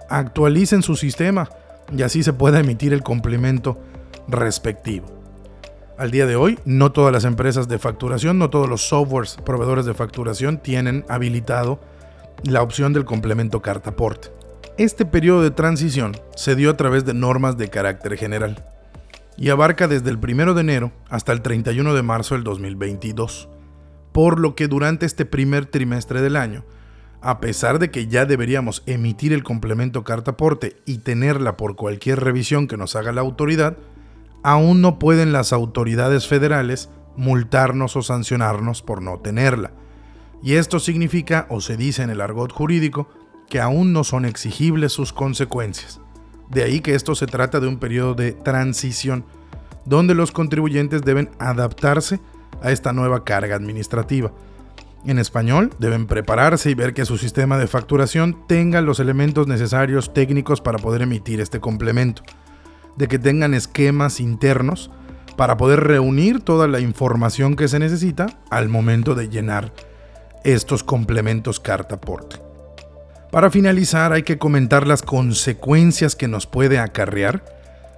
actualicen 0.09 0.83
su 0.83 0.97
sistema 0.97 1.49
y 1.95 2.03
así 2.03 2.23
se 2.23 2.33
pueda 2.33 2.61
emitir 2.61 2.93
el 2.93 3.03
complemento 3.03 3.79
respectivo. 4.29 5.07
Al 5.97 6.11
día 6.11 6.27
de 6.27 6.37
hoy, 6.37 6.59
no 6.65 6.93
todas 6.93 7.13
las 7.13 7.25
empresas 7.25 7.67
de 7.67 7.79
facturación, 7.79 8.39
no 8.39 8.51
todos 8.51 8.69
los 8.69 8.87
softwares 8.87 9.37
proveedores 9.45 9.85
de 9.85 9.95
facturación 9.95 10.59
tienen 10.59 11.05
habilitado 11.09 11.81
la 12.45 12.63
opción 12.63 12.93
del 12.93 13.05
complemento 13.05 13.63
carta 13.63 13.91
aporte. 13.91 14.29
Este 14.77 15.05
periodo 15.05 15.43
de 15.43 15.51
transición 15.51 16.17
se 16.37 16.55
dio 16.55 16.71
a 16.71 16.77
través 16.77 17.05
de 17.05 17.15
normas 17.15 17.57
de 17.57 17.69
carácter 17.69 18.17
general 18.17 18.65
y 19.38 19.51
abarca 19.51 19.87
desde 19.87 20.11
el 20.11 20.18
1 20.18 20.53
de 20.55 20.61
enero 20.61 20.92
hasta 21.09 21.33
el 21.33 21.42
31 21.42 21.94
de 21.94 22.03
marzo 22.03 22.35
del 22.35 22.44
2022, 22.44 23.48
por 24.12 24.40
lo 24.40 24.57
que 24.57 24.66
durante 24.66 25.07
este 25.07 25.24
primer 25.24 25.66
trimestre 25.66 26.20
del 26.20 26.37
año, 26.37 26.64
a 27.20 27.40
pesar 27.40 27.79
de 27.79 27.90
que 27.90 28.09
ya 28.09 28.27
deberíamos 28.27 28.83
emitir 28.87 29.33
el 29.33 29.44
complemento 29.44 30.03
carta 30.03 30.33
aporte 30.33 30.77
y 30.85 30.98
tenerla 30.98 31.57
por 31.57 31.77
cualquier 31.77 32.20
revisión 32.20 32.66
que 32.66 32.77
nos 32.77 32.96
haga 32.96 33.12
la 33.12 33.20
autoridad, 33.20 33.79
aún 34.42 34.83
no 34.83 34.98
pueden 34.98 35.33
las 35.33 35.53
autoridades 35.53 36.27
federales 36.27 36.90
multarnos 37.16 37.96
o 37.96 38.03
sancionarnos 38.03 38.83
por 38.83 39.03
no 39.03 39.18
tenerla. 39.18 39.72
Y 40.42 40.55
esto 40.55 40.79
significa, 40.79 41.46
o 41.48 41.61
se 41.61 41.77
dice 41.77 42.03
en 42.03 42.11
el 42.11 42.20
argot 42.20 42.53
jurídico, 42.53 43.09
que 43.48 43.61
aún 43.61 43.92
no 43.92 44.05
son 44.05 44.24
exigibles 44.24 44.92
sus 44.92 45.12
consecuencias. 45.12 46.01
De 46.51 46.63
ahí 46.63 46.81
que 46.81 46.95
esto 46.95 47.15
se 47.15 47.27
trata 47.27 47.61
de 47.61 47.69
un 47.69 47.79
periodo 47.79 48.15
de 48.15 48.33
transición 48.33 49.25
donde 49.85 50.15
los 50.15 50.33
contribuyentes 50.33 51.03
deben 51.03 51.31
adaptarse 51.39 52.21
a 52.63 52.73
esta 52.73 52.93
nueva 52.93 53.25
carga 53.25 53.57
administrativa. 53.57 54.33
En 55.05 55.19
español, 55.19 55.71
deben 55.79 56.07
prepararse 56.07 56.71
y 56.71 56.75
ver 56.75 56.93
que 56.93 57.05
su 57.05 57.19
sistema 57.19 57.57
de 57.57 57.69
facturación 57.69 58.47
tenga 58.47 58.81
los 58.81 59.01
elementos 59.01 59.47
necesarios 59.47 60.13
técnicos 60.13 60.61
para 60.61 60.79
poder 60.79 61.03
emitir 61.03 61.41
este 61.41 61.61
complemento, 61.61 62.23
de 62.97 63.09
que 63.09 63.19
tengan 63.19 63.55
esquemas 63.55 64.21
internos 64.21 64.91
para 65.37 65.57
poder 65.57 65.81
reunir 65.85 66.41
toda 66.41 66.67
la 66.67 66.81
información 66.81 67.55
que 67.55 67.69
se 67.69 67.79
necesita 67.79 68.27
al 68.51 68.69
momento 68.69 69.15
de 69.15 69.29
llenar 69.29 69.73
estos 70.45 70.83
complementos 70.83 71.61
carta 71.61 71.95
aporte. 71.95 72.48
Para 73.31 73.51
finalizar, 73.51 74.12
hay 74.14 74.23
que 74.23 74.38
comentar 74.38 74.87
las 74.87 75.03
consecuencias 75.03 76.17
que 76.17 76.29
nos 76.29 76.47
puede 76.47 76.79
acarrear 76.79 77.45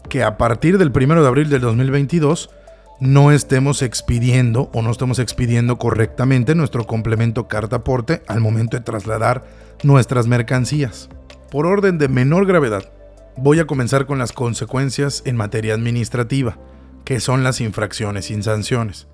que 0.08 0.24
a 0.24 0.36
partir 0.36 0.76
del 0.76 0.90
1 0.90 1.22
de 1.22 1.28
abril 1.28 1.48
del 1.48 1.60
2022 1.60 2.50
no 2.98 3.30
estemos 3.30 3.82
expidiendo 3.82 4.70
o 4.74 4.82
no 4.82 4.90
estemos 4.90 5.20
expidiendo 5.20 5.78
correctamente 5.78 6.56
nuestro 6.56 6.84
complemento 6.84 7.46
carta 7.46 7.76
aporte 7.76 8.22
al 8.26 8.40
momento 8.40 8.76
de 8.76 8.82
trasladar 8.82 9.44
nuestras 9.84 10.26
mercancías. 10.26 11.08
Por 11.50 11.64
orden 11.64 11.98
de 11.98 12.08
menor 12.08 12.44
gravedad, 12.44 12.90
voy 13.36 13.60
a 13.60 13.66
comenzar 13.66 14.06
con 14.06 14.18
las 14.18 14.32
consecuencias 14.32 15.22
en 15.26 15.36
materia 15.36 15.74
administrativa, 15.74 16.58
que 17.04 17.20
son 17.20 17.44
las 17.44 17.60
infracciones 17.60 18.26
sin 18.26 18.42
sanciones. 18.42 19.06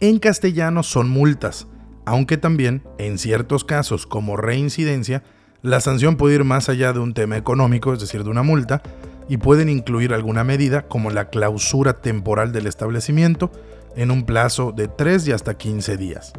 En 0.00 0.18
castellano 0.20 0.82
son 0.82 1.10
multas, 1.10 1.66
aunque 2.06 2.38
también, 2.38 2.82
en 2.96 3.18
ciertos 3.18 3.64
casos 3.64 4.06
como 4.06 4.38
reincidencia, 4.38 5.22
la 5.62 5.80
sanción 5.80 6.16
puede 6.16 6.36
ir 6.36 6.44
más 6.44 6.68
allá 6.68 6.92
de 6.92 7.00
un 7.00 7.14
tema 7.14 7.36
económico, 7.36 7.92
es 7.92 8.00
decir, 8.00 8.24
de 8.24 8.30
una 8.30 8.42
multa, 8.42 8.82
y 9.28 9.36
pueden 9.36 9.68
incluir 9.68 10.12
alguna 10.12 10.42
medida 10.42 10.82
como 10.88 11.10
la 11.10 11.28
clausura 11.28 11.94
temporal 11.94 12.52
del 12.52 12.66
establecimiento 12.66 13.52
en 13.96 14.10
un 14.10 14.24
plazo 14.24 14.72
de 14.72 14.88
3 14.88 15.28
y 15.28 15.32
hasta 15.32 15.54
15 15.54 15.96
días. 15.96 16.32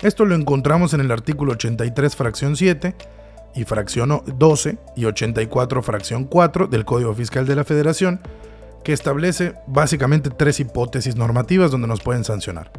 Esto 0.00 0.24
lo 0.24 0.34
encontramos 0.34 0.94
en 0.94 1.00
el 1.00 1.10
artículo 1.12 1.52
83 1.52 2.16
fracción 2.16 2.56
7 2.56 2.94
y 3.54 3.64
fracción 3.64 4.22
12 4.38 4.78
y 4.96 5.04
84 5.04 5.82
fracción 5.82 6.24
4 6.24 6.66
del 6.66 6.84
Código 6.84 7.14
Fiscal 7.14 7.46
de 7.46 7.56
la 7.56 7.64
Federación, 7.64 8.20
que 8.82 8.92
establece 8.92 9.54
básicamente 9.66 10.30
tres 10.30 10.58
hipótesis 10.60 11.16
normativas 11.16 11.70
donde 11.70 11.88
nos 11.88 12.00
pueden 12.00 12.24
sancionar. 12.24 12.70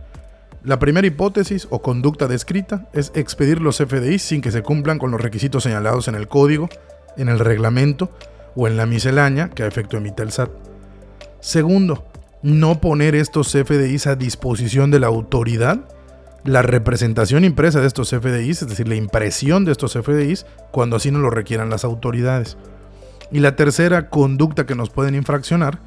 La 0.63 0.77
primera 0.77 1.07
hipótesis 1.07 1.67
o 1.71 1.81
conducta 1.81 2.27
descrita 2.27 2.87
es 2.93 3.11
expedir 3.15 3.59
los 3.59 3.77
FDI 3.77 4.19
sin 4.19 4.41
que 4.41 4.51
se 4.51 4.61
cumplan 4.61 4.99
con 4.99 5.09
los 5.09 5.19
requisitos 5.19 5.63
señalados 5.63 6.07
en 6.07 6.13
el 6.13 6.27
código, 6.27 6.69
en 7.17 7.29
el 7.29 7.39
reglamento 7.39 8.11
o 8.55 8.67
en 8.67 8.77
la 8.77 8.85
miscelánea 8.85 9.49
que 9.49 9.63
a 9.63 9.67
efecto 9.67 9.97
emite 9.97 10.21
el 10.21 10.31
SAT. 10.31 10.51
Segundo, 11.39 12.05
no 12.43 12.79
poner 12.79 13.15
estos 13.15 13.51
FDIs 13.51 14.05
a 14.05 14.15
disposición 14.15 14.91
de 14.91 14.99
la 14.99 15.07
autoridad. 15.07 15.79
La 16.43 16.61
representación 16.61 17.43
impresa 17.43 17.81
de 17.81 17.87
estos 17.87 18.11
FDIs, 18.11 18.61
es 18.61 18.67
decir, 18.67 18.87
la 18.87 18.95
impresión 18.95 19.65
de 19.65 19.71
estos 19.71 19.93
FDIs, 19.93 20.45
cuando 20.69 20.97
así 20.97 21.09
no 21.09 21.17
lo 21.19 21.31
requieran 21.31 21.71
las 21.71 21.83
autoridades. 21.83 22.57
Y 23.31 23.39
la 23.39 23.55
tercera 23.55 24.09
conducta 24.09 24.67
que 24.67 24.75
nos 24.75 24.91
pueden 24.91 25.15
infraccionar 25.15 25.79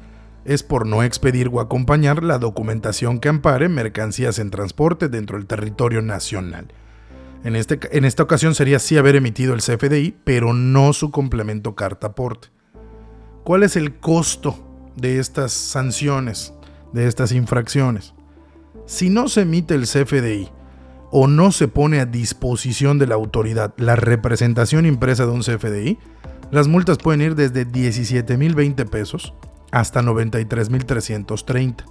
es 0.45 0.61
por 0.61 0.85
no 0.85 1.03
expedir 1.03 1.49
o 1.51 1.59
acompañar 1.59 2.23
la 2.23 2.37
documentación 2.37 3.19
que 3.19 3.29
ampare 3.29 3.67
mercancías 3.67 4.39
en 4.39 4.51
transporte 4.51 5.09
dentro 5.09 5.37
del 5.37 5.47
territorio 5.47 6.01
nacional. 6.01 6.67
En, 7.43 7.55
este, 7.55 7.79
en 7.91 8.05
esta 8.05 8.23
ocasión 8.23 8.55
sería 8.55 8.79
sí 8.79 8.97
haber 8.97 9.15
emitido 9.15 9.53
el 9.53 9.61
CFDI, 9.61 10.15
pero 10.23 10.53
no 10.53 10.93
su 10.93 11.11
complemento 11.11 11.75
carta 11.75 12.07
aporte. 12.07 12.49
¿Cuál 13.43 13.63
es 13.63 13.75
el 13.75 13.95
costo 13.99 14.55
de 14.95 15.19
estas 15.19 15.51
sanciones, 15.51 16.53
de 16.93 17.07
estas 17.07 17.31
infracciones? 17.31 18.13
Si 18.85 19.09
no 19.09 19.27
se 19.27 19.41
emite 19.41 19.73
el 19.73 19.83
CFDI 19.83 20.49
o 21.11 21.27
no 21.27 21.51
se 21.51 21.67
pone 21.67 21.99
a 21.99 22.05
disposición 22.05 22.97
de 22.99 23.07
la 23.07 23.15
autoridad 23.15 23.73
la 23.77 23.95
representación 23.95 24.85
impresa 24.85 25.25
de 25.25 25.31
un 25.31 25.41
CFDI, 25.41 25.97
las 26.51 26.67
multas 26.67 26.97
pueden 26.97 27.21
ir 27.21 27.35
desde 27.35 27.67
17.020 27.67 28.87
pesos 28.89 29.33
hasta 29.75 30.01
93.330. 30.01 31.83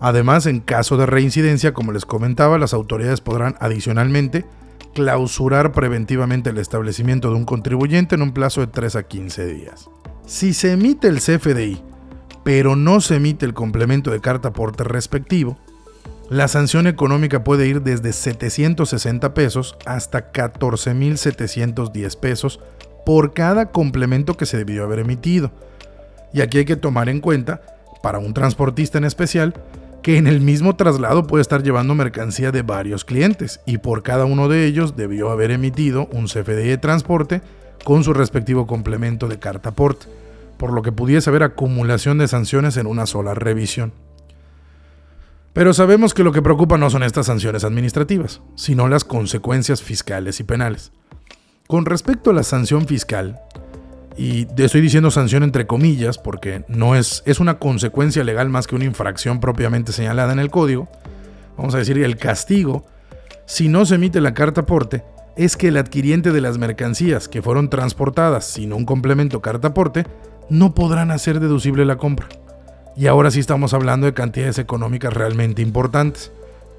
Además, 0.00 0.46
en 0.46 0.58
caso 0.58 0.96
de 0.96 1.06
reincidencia, 1.06 1.72
como 1.72 1.92
les 1.92 2.04
comentaba, 2.04 2.58
las 2.58 2.74
autoridades 2.74 3.20
podrán 3.20 3.54
adicionalmente 3.60 4.44
clausurar 4.92 5.70
preventivamente 5.70 6.50
el 6.50 6.58
establecimiento 6.58 7.30
de 7.30 7.36
un 7.36 7.44
contribuyente 7.44 8.16
en 8.16 8.22
un 8.22 8.32
plazo 8.32 8.60
de 8.60 8.66
3 8.66 8.96
a 8.96 9.04
15 9.04 9.46
días. 9.46 9.88
Si 10.26 10.52
se 10.52 10.72
emite 10.72 11.06
el 11.06 11.20
CFDI, 11.20 11.80
pero 12.42 12.74
no 12.74 13.00
se 13.00 13.14
emite 13.16 13.46
el 13.46 13.54
complemento 13.54 14.10
de 14.10 14.20
carta 14.20 14.48
aporte 14.48 14.82
respectivo, 14.82 15.56
la 16.28 16.48
sanción 16.48 16.88
económica 16.88 17.44
puede 17.44 17.68
ir 17.68 17.82
desde 17.82 18.12
760 18.12 19.32
pesos 19.32 19.76
hasta 19.86 20.32
14.710 20.32 22.18
pesos 22.18 22.58
por 23.04 23.32
cada 23.32 23.70
complemento 23.70 24.36
que 24.36 24.46
se 24.46 24.56
debió 24.56 24.82
haber 24.82 24.98
emitido, 24.98 25.52
y 26.32 26.40
aquí 26.40 26.58
hay 26.58 26.64
que 26.64 26.76
tomar 26.76 27.08
en 27.08 27.20
cuenta, 27.20 27.60
para 28.02 28.18
un 28.18 28.34
transportista 28.34 28.98
en 28.98 29.04
especial, 29.04 29.54
que 30.02 30.18
en 30.18 30.26
el 30.26 30.40
mismo 30.40 30.76
traslado 30.76 31.26
puede 31.26 31.42
estar 31.42 31.62
llevando 31.62 31.94
mercancía 31.94 32.52
de 32.52 32.62
varios 32.62 33.04
clientes 33.04 33.60
y 33.66 33.78
por 33.78 34.02
cada 34.04 34.24
uno 34.24 34.48
de 34.48 34.64
ellos 34.64 34.94
debió 34.96 35.30
haber 35.30 35.50
emitido 35.50 36.06
un 36.12 36.26
CFDI 36.26 36.68
de 36.68 36.78
transporte 36.78 37.42
con 37.82 38.04
su 38.04 38.12
respectivo 38.12 38.66
complemento 38.66 39.26
de 39.26 39.38
carta 39.38 39.70
aporte, 39.70 40.06
por 40.58 40.72
lo 40.72 40.82
que 40.82 40.92
pudiese 40.92 41.30
haber 41.30 41.42
acumulación 41.42 42.18
de 42.18 42.28
sanciones 42.28 42.76
en 42.76 42.86
una 42.86 43.06
sola 43.06 43.34
revisión. 43.34 43.92
Pero 45.52 45.72
sabemos 45.72 46.12
que 46.12 46.22
lo 46.22 46.32
que 46.32 46.42
preocupa 46.42 46.78
no 46.78 46.90
son 46.90 47.02
estas 47.02 47.26
sanciones 47.26 47.64
administrativas, 47.64 48.42
sino 48.56 48.88
las 48.88 49.04
consecuencias 49.04 49.82
fiscales 49.82 50.38
y 50.38 50.44
penales. 50.44 50.92
Con 51.66 51.84
respecto 51.84 52.30
a 52.30 52.34
la 52.34 52.42
sanción 52.42 52.86
fiscal, 52.86 53.40
y 54.16 54.46
estoy 54.56 54.80
diciendo 54.80 55.10
sanción 55.10 55.42
entre 55.42 55.66
comillas 55.66 56.16
porque 56.16 56.64
no 56.68 56.94
es, 56.94 57.22
es 57.26 57.38
una 57.38 57.58
consecuencia 57.58 58.24
legal 58.24 58.48
más 58.48 58.66
que 58.66 58.74
una 58.74 58.86
infracción 58.86 59.40
propiamente 59.40 59.92
señalada 59.92 60.32
en 60.32 60.38
el 60.38 60.50
código. 60.50 60.88
Vamos 61.58 61.74
a 61.74 61.78
decir, 61.78 61.98
el 61.98 62.16
castigo, 62.16 62.86
si 63.44 63.68
no 63.68 63.84
se 63.84 63.96
emite 63.96 64.20
la 64.20 64.34
carta 64.34 64.62
aporte, 64.62 65.04
es 65.36 65.56
que 65.56 65.68
el 65.68 65.76
adquiriente 65.76 66.32
de 66.32 66.40
las 66.40 66.56
mercancías 66.56 67.28
que 67.28 67.42
fueron 67.42 67.68
transportadas 67.68 68.46
sin 68.46 68.72
un 68.72 68.86
complemento 68.86 69.42
carta 69.42 69.68
aporte 69.68 70.06
no 70.48 70.74
podrán 70.74 71.10
hacer 71.10 71.40
deducible 71.40 71.84
la 71.84 71.96
compra. 71.96 72.28
Y 72.96 73.08
ahora 73.08 73.30
sí 73.30 73.40
estamos 73.40 73.74
hablando 73.74 74.06
de 74.06 74.14
cantidades 74.14 74.58
económicas 74.58 75.12
realmente 75.12 75.60
importantes. 75.60 76.32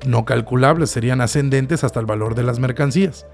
No 0.08 0.26
calculables, 0.26 0.89
serían 0.89 1.21
ascendentes 1.21 1.84
hasta 1.84 2.00
el 2.00 2.08
valor 2.08 2.34
de 2.34 2.43
las 2.43 2.58
mercancías. 2.58 3.28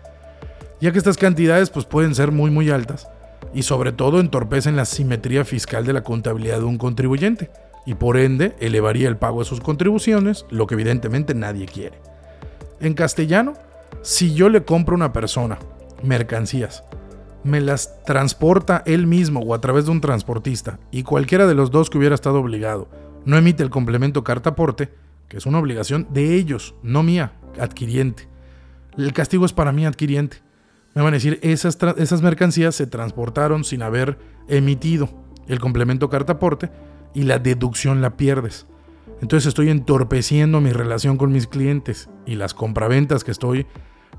Ya 0.81 0.91
que 0.91 0.97
estas 0.97 1.15
cantidades 1.15 1.69
pues, 1.69 1.85
pueden 1.85 2.13
ser 2.15 2.31
muy 2.31 2.51
muy 2.51 2.69
altas 2.69 3.07
y 3.53 3.63
sobre 3.63 3.91
todo 3.91 4.19
entorpecen 4.19 4.75
la 4.75 4.85
simetría 4.85 5.45
fiscal 5.45 5.85
de 5.85 5.93
la 5.93 6.03
contabilidad 6.03 6.59
de 6.59 6.65
un 6.65 6.77
contribuyente 6.77 7.51
y 7.85 7.95
por 7.95 8.17
ende 8.17 8.55
elevaría 8.59 9.07
el 9.07 9.17
pago 9.17 9.39
de 9.39 9.45
sus 9.45 9.61
contribuciones, 9.61 10.45
lo 10.49 10.67
que 10.67 10.75
evidentemente 10.75 11.35
nadie 11.35 11.65
quiere. 11.65 11.99
En 12.79 12.93
castellano, 12.93 13.53
si 14.01 14.33
yo 14.33 14.49
le 14.49 14.63
compro 14.63 14.95
a 14.95 14.97
una 14.97 15.13
persona 15.13 15.59
mercancías, 16.01 16.83
me 17.43 17.61
las 17.61 18.03
transporta 18.05 18.83
él 18.85 19.05
mismo 19.05 19.41
o 19.41 19.53
a 19.53 19.61
través 19.61 19.85
de 19.85 19.91
un 19.91 20.01
transportista 20.01 20.79
y 20.91 21.03
cualquiera 21.03 21.45
de 21.45 21.55
los 21.55 21.71
dos 21.71 21.89
que 21.89 21.97
hubiera 21.97 22.15
estado 22.15 22.39
obligado 22.39 22.87
no 23.25 23.37
emite 23.37 23.63
el 23.63 23.69
complemento 23.69 24.23
carta 24.23 24.51
aporte, 24.51 24.89
que 25.27 25.37
es 25.37 25.45
una 25.45 25.59
obligación 25.59 26.07
de 26.09 26.35
ellos, 26.35 26.75
no 26.83 27.03
mía, 27.03 27.33
adquiriente. 27.59 28.27
El 28.97 29.13
castigo 29.13 29.45
es 29.45 29.53
para 29.53 29.71
mí 29.71 29.85
adquiriente 29.85 30.41
me 30.93 31.01
van 31.01 31.13
a 31.13 31.17
decir, 31.17 31.39
esas, 31.41 31.77
esas 31.97 32.21
mercancías 32.21 32.75
se 32.75 32.87
transportaron 32.87 33.63
sin 33.63 33.81
haber 33.81 34.19
emitido 34.47 35.09
el 35.47 35.59
complemento 35.59 36.09
carta 36.09 36.33
aporte 36.33 36.71
y 37.13 37.23
la 37.23 37.39
deducción 37.39 38.01
la 38.01 38.15
pierdes. 38.15 38.67
Entonces 39.21 39.47
estoy 39.47 39.69
entorpeciendo 39.69 40.61
mi 40.61 40.71
relación 40.71 41.17
con 41.17 41.31
mis 41.31 41.47
clientes 41.47 42.09
y 42.25 42.35
las 42.35 42.53
compraventas 42.53 43.23
que 43.23 43.31
estoy 43.31 43.65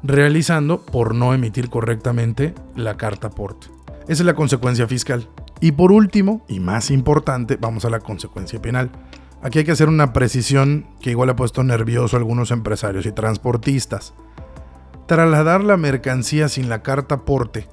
realizando 0.03 0.81
por 0.81 1.15
no 1.15 1.35
emitir 1.35 1.71
correctamente 1.71 2.55
la 2.77 2.97
carta 2.97 3.29
aporte. 3.29 3.69
Esa 4.03 4.23
es 4.23 4.27
la 4.27 4.35
consecuencia 4.35 4.87
fiscal. 4.87 5.29
Y 5.61 5.73
por 5.73 5.93
último, 5.93 6.45
y 6.49 6.61
más 6.61 6.91
importante, 6.91 7.57
vamos 7.57 7.85
a 7.85 7.91
la 7.91 8.01
consecuencia 8.01 8.61
penal. 8.61 8.91
Aquí 9.43 9.59
hay 9.59 9.65
que 9.65 9.73
hacer 9.73 9.89
una 9.89 10.13
precisión 10.13 10.87
que 11.01 11.11
igual 11.11 11.31
ha 11.31 11.37
puesto 11.37 11.63
nervioso 11.63 12.17
a 12.17 12.19
algunos 12.19 12.51
empresarios 12.51 13.07
y 13.07 13.13
transportistas. 13.13 14.15
Trasladar 15.07 15.63
la 15.63 15.77
mercancía 15.77 16.49
sin 16.49 16.71
la 16.71 16.83
carta 16.83 17.27
porte 17.27 17.67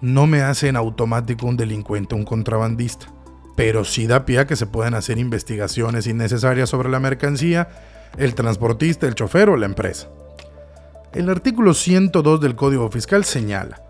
no 0.00 0.26
me 0.26 0.40
hace 0.40 0.68
en 0.68 0.76
automático 0.76 1.46
un 1.46 1.58
delincuente, 1.58 2.14
un 2.14 2.24
contrabandista, 2.24 3.12
pero 3.54 3.84
sí 3.84 4.06
da 4.06 4.24
pie 4.24 4.38
a 4.38 4.46
que 4.46 4.56
se 4.56 4.66
puedan 4.66 4.94
hacer 4.94 5.18
investigaciones 5.18 6.06
innecesarias 6.06 6.70
sobre 6.70 6.88
la 6.88 6.98
mercancía, 6.98 7.68
el 8.16 8.34
transportista, 8.34 9.06
el 9.06 9.14
chofer 9.14 9.50
o 9.50 9.58
la 9.58 9.66
empresa. 9.66 10.08
El 11.12 11.28
artículo 11.28 11.74
102 11.74 12.40
del 12.40 12.56
Código 12.56 12.90
Fiscal 12.90 13.26
señala, 13.26 13.82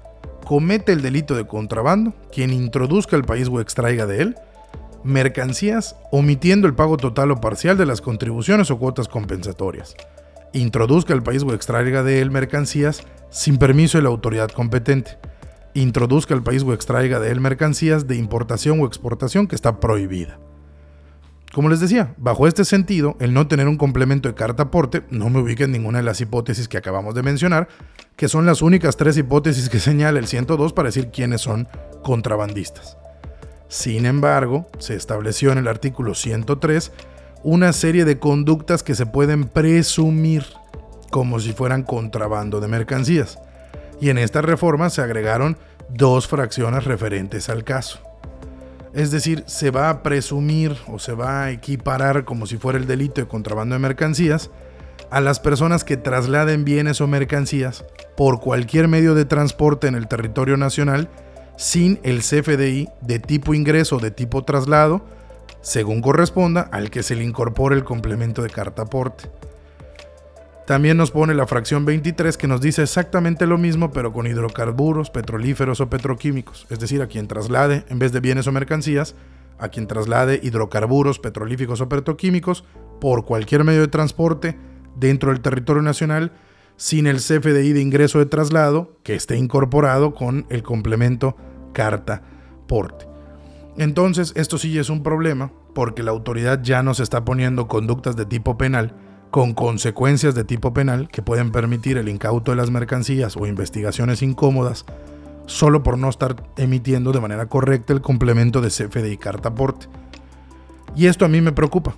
comete 0.44 0.90
el 0.90 1.00
delito 1.00 1.36
de 1.36 1.46
contrabando 1.46 2.12
quien 2.32 2.52
introduzca 2.52 3.14
al 3.14 3.24
país 3.24 3.46
o 3.48 3.60
extraiga 3.60 4.06
de 4.06 4.22
él 4.22 4.36
mercancías 5.04 5.94
omitiendo 6.10 6.66
el 6.66 6.74
pago 6.74 6.96
total 6.96 7.30
o 7.30 7.40
parcial 7.40 7.78
de 7.78 7.86
las 7.86 8.00
contribuciones 8.00 8.70
o 8.72 8.78
cuotas 8.78 9.06
compensatorias 9.06 9.94
introduzca 10.52 11.12
al 11.12 11.22
país 11.22 11.42
o 11.42 11.54
extraiga 11.54 12.02
de 12.02 12.20
él 12.20 12.30
mercancías 12.30 13.02
sin 13.30 13.58
permiso 13.58 13.98
de 13.98 14.02
la 14.02 14.10
autoridad 14.10 14.50
competente. 14.50 15.18
Introduzca 15.74 16.34
al 16.34 16.42
país 16.42 16.62
o 16.62 16.72
extraiga 16.72 17.20
de 17.20 17.30
él 17.30 17.40
mercancías 17.40 18.06
de 18.06 18.16
importación 18.16 18.80
o 18.80 18.86
exportación 18.86 19.46
que 19.46 19.54
está 19.54 19.78
prohibida. 19.80 20.38
Como 21.52 21.68
les 21.68 21.80
decía, 21.80 22.14
bajo 22.16 22.46
este 22.46 22.64
sentido, 22.64 23.16
el 23.18 23.34
no 23.34 23.48
tener 23.48 23.66
un 23.66 23.76
complemento 23.76 24.28
de 24.28 24.36
carta 24.36 24.64
aporte 24.64 25.02
no 25.10 25.30
me 25.30 25.40
ubica 25.40 25.64
en 25.64 25.72
ninguna 25.72 25.98
de 25.98 26.04
las 26.04 26.20
hipótesis 26.20 26.68
que 26.68 26.78
acabamos 26.78 27.14
de 27.14 27.24
mencionar, 27.24 27.66
que 28.14 28.28
son 28.28 28.46
las 28.46 28.62
únicas 28.62 28.96
tres 28.96 29.16
hipótesis 29.16 29.68
que 29.68 29.78
señala 29.80 30.20
el 30.20 30.28
102 30.28 30.72
para 30.72 30.88
decir 30.88 31.10
quiénes 31.10 31.40
son 31.40 31.66
contrabandistas. 32.02 32.96
Sin 33.66 34.06
embargo, 34.06 34.68
se 34.78 34.94
estableció 34.94 35.50
en 35.50 35.58
el 35.58 35.68
artículo 35.68 36.14
103 36.14 36.92
una 37.42 37.72
serie 37.72 38.04
de 38.04 38.18
conductas 38.18 38.82
que 38.82 38.94
se 38.94 39.06
pueden 39.06 39.44
presumir 39.44 40.44
como 41.10 41.40
si 41.40 41.52
fueran 41.52 41.82
contrabando 41.82 42.60
de 42.60 42.68
mercancías. 42.68 43.38
Y 44.00 44.10
en 44.10 44.18
esta 44.18 44.42
reforma 44.42 44.90
se 44.90 45.02
agregaron 45.02 45.56
dos 45.88 46.28
fracciones 46.28 46.84
referentes 46.84 47.48
al 47.48 47.64
caso. 47.64 48.00
Es 48.92 49.10
decir, 49.10 49.44
se 49.46 49.70
va 49.70 49.90
a 49.90 50.02
presumir 50.02 50.76
o 50.88 50.98
se 50.98 51.12
va 51.12 51.44
a 51.44 51.50
equiparar 51.50 52.24
como 52.24 52.46
si 52.46 52.56
fuera 52.56 52.78
el 52.78 52.86
delito 52.86 53.20
de 53.20 53.28
contrabando 53.28 53.74
de 53.74 53.78
mercancías 53.78 54.50
a 55.10 55.20
las 55.20 55.40
personas 55.40 55.84
que 55.84 55.96
trasladen 55.96 56.64
bienes 56.64 57.00
o 57.00 57.06
mercancías 57.06 57.84
por 58.16 58.40
cualquier 58.40 58.88
medio 58.88 59.14
de 59.14 59.24
transporte 59.24 59.86
en 59.86 59.94
el 59.94 60.08
territorio 60.08 60.56
nacional 60.56 61.08
sin 61.56 62.00
el 62.02 62.20
CFDI 62.20 62.88
de 63.00 63.18
tipo 63.18 63.54
ingreso 63.54 63.96
o 63.96 64.00
de 64.00 64.10
tipo 64.10 64.44
traslado, 64.44 65.04
según 65.60 66.00
corresponda 66.00 66.62
al 66.72 66.90
que 66.90 67.02
se 67.02 67.16
le 67.16 67.24
incorpore 67.24 67.76
el 67.76 67.84
complemento 67.84 68.42
de 68.42 68.50
carta 68.50 68.82
aporte. 68.82 69.30
También 70.66 70.96
nos 70.96 71.10
pone 71.10 71.34
la 71.34 71.48
fracción 71.48 71.84
23 71.84 72.36
que 72.36 72.46
nos 72.46 72.60
dice 72.60 72.82
exactamente 72.82 73.46
lo 73.46 73.58
mismo 73.58 73.90
pero 73.90 74.12
con 74.12 74.26
hidrocarburos, 74.26 75.10
petrolíferos 75.10 75.80
o 75.80 75.90
petroquímicos, 75.90 76.66
es 76.70 76.78
decir, 76.78 77.02
a 77.02 77.08
quien 77.08 77.26
traslade 77.26 77.84
en 77.88 77.98
vez 77.98 78.12
de 78.12 78.20
bienes 78.20 78.46
o 78.46 78.52
mercancías, 78.52 79.16
a 79.58 79.68
quien 79.68 79.88
traslade 79.88 80.38
hidrocarburos, 80.42 81.18
petrolíficos 81.18 81.80
o 81.80 81.88
petroquímicos 81.88 82.64
por 83.00 83.24
cualquier 83.24 83.64
medio 83.64 83.80
de 83.80 83.88
transporte 83.88 84.56
dentro 84.94 85.32
del 85.32 85.40
territorio 85.40 85.82
nacional 85.82 86.32
sin 86.76 87.06
el 87.06 87.16
CFDI 87.16 87.72
de 87.72 87.82
ingreso 87.82 88.20
de 88.20 88.26
traslado 88.26 88.96
que 89.02 89.14
esté 89.14 89.36
incorporado 89.36 90.14
con 90.14 90.46
el 90.50 90.62
complemento 90.62 91.36
carta 91.72 92.22
porte. 92.68 93.09
Entonces, 93.76 94.32
esto 94.36 94.58
sí 94.58 94.78
es 94.78 94.90
un 94.90 95.02
problema 95.02 95.52
porque 95.74 96.02
la 96.02 96.10
autoridad 96.10 96.62
ya 96.62 96.82
nos 96.82 97.00
está 97.00 97.24
poniendo 97.24 97.68
conductas 97.68 98.16
de 98.16 98.26
tipo 98.26 98.58
penal 98.58 98.94
con 99.30 99.54
consecuencias 99.54 100.34
de 100.34 100.44
tipo 100.44 100.74
penal 100.74 101.08
que 101.08 101.22
pueden 101.22 101.52
permitir 101.52 101.96
el 101.96 102.08
incauto 102.08 102.50
de 102.50 102.56
las 102.56 102.70
mercancías 102.70 103.36
o 103.36 103.46
investigaciones 103.46 104.22
incómodas 104.22 104.84
solo 105.46 105.82
por 105.82 105.98
no 105.98 106.08
estar 106.08 106.36
emitiendo 106.56 107.12
de 107.12 107.20
manera 107.20 107.46
correcta 107.46 107.92
el 107.92 108.00
complemento 108.00 108.60
de 108.60 108.68
CFDI 108.68 109.16
carta 109.16 109.50
aporte. 109.50 109.86
Y 110.94 111.06
esto 111.06 111.24
a 111.24 111.28
mí 111.28 111.40
me 111.40 111.52
preocupa. 111.52 111.94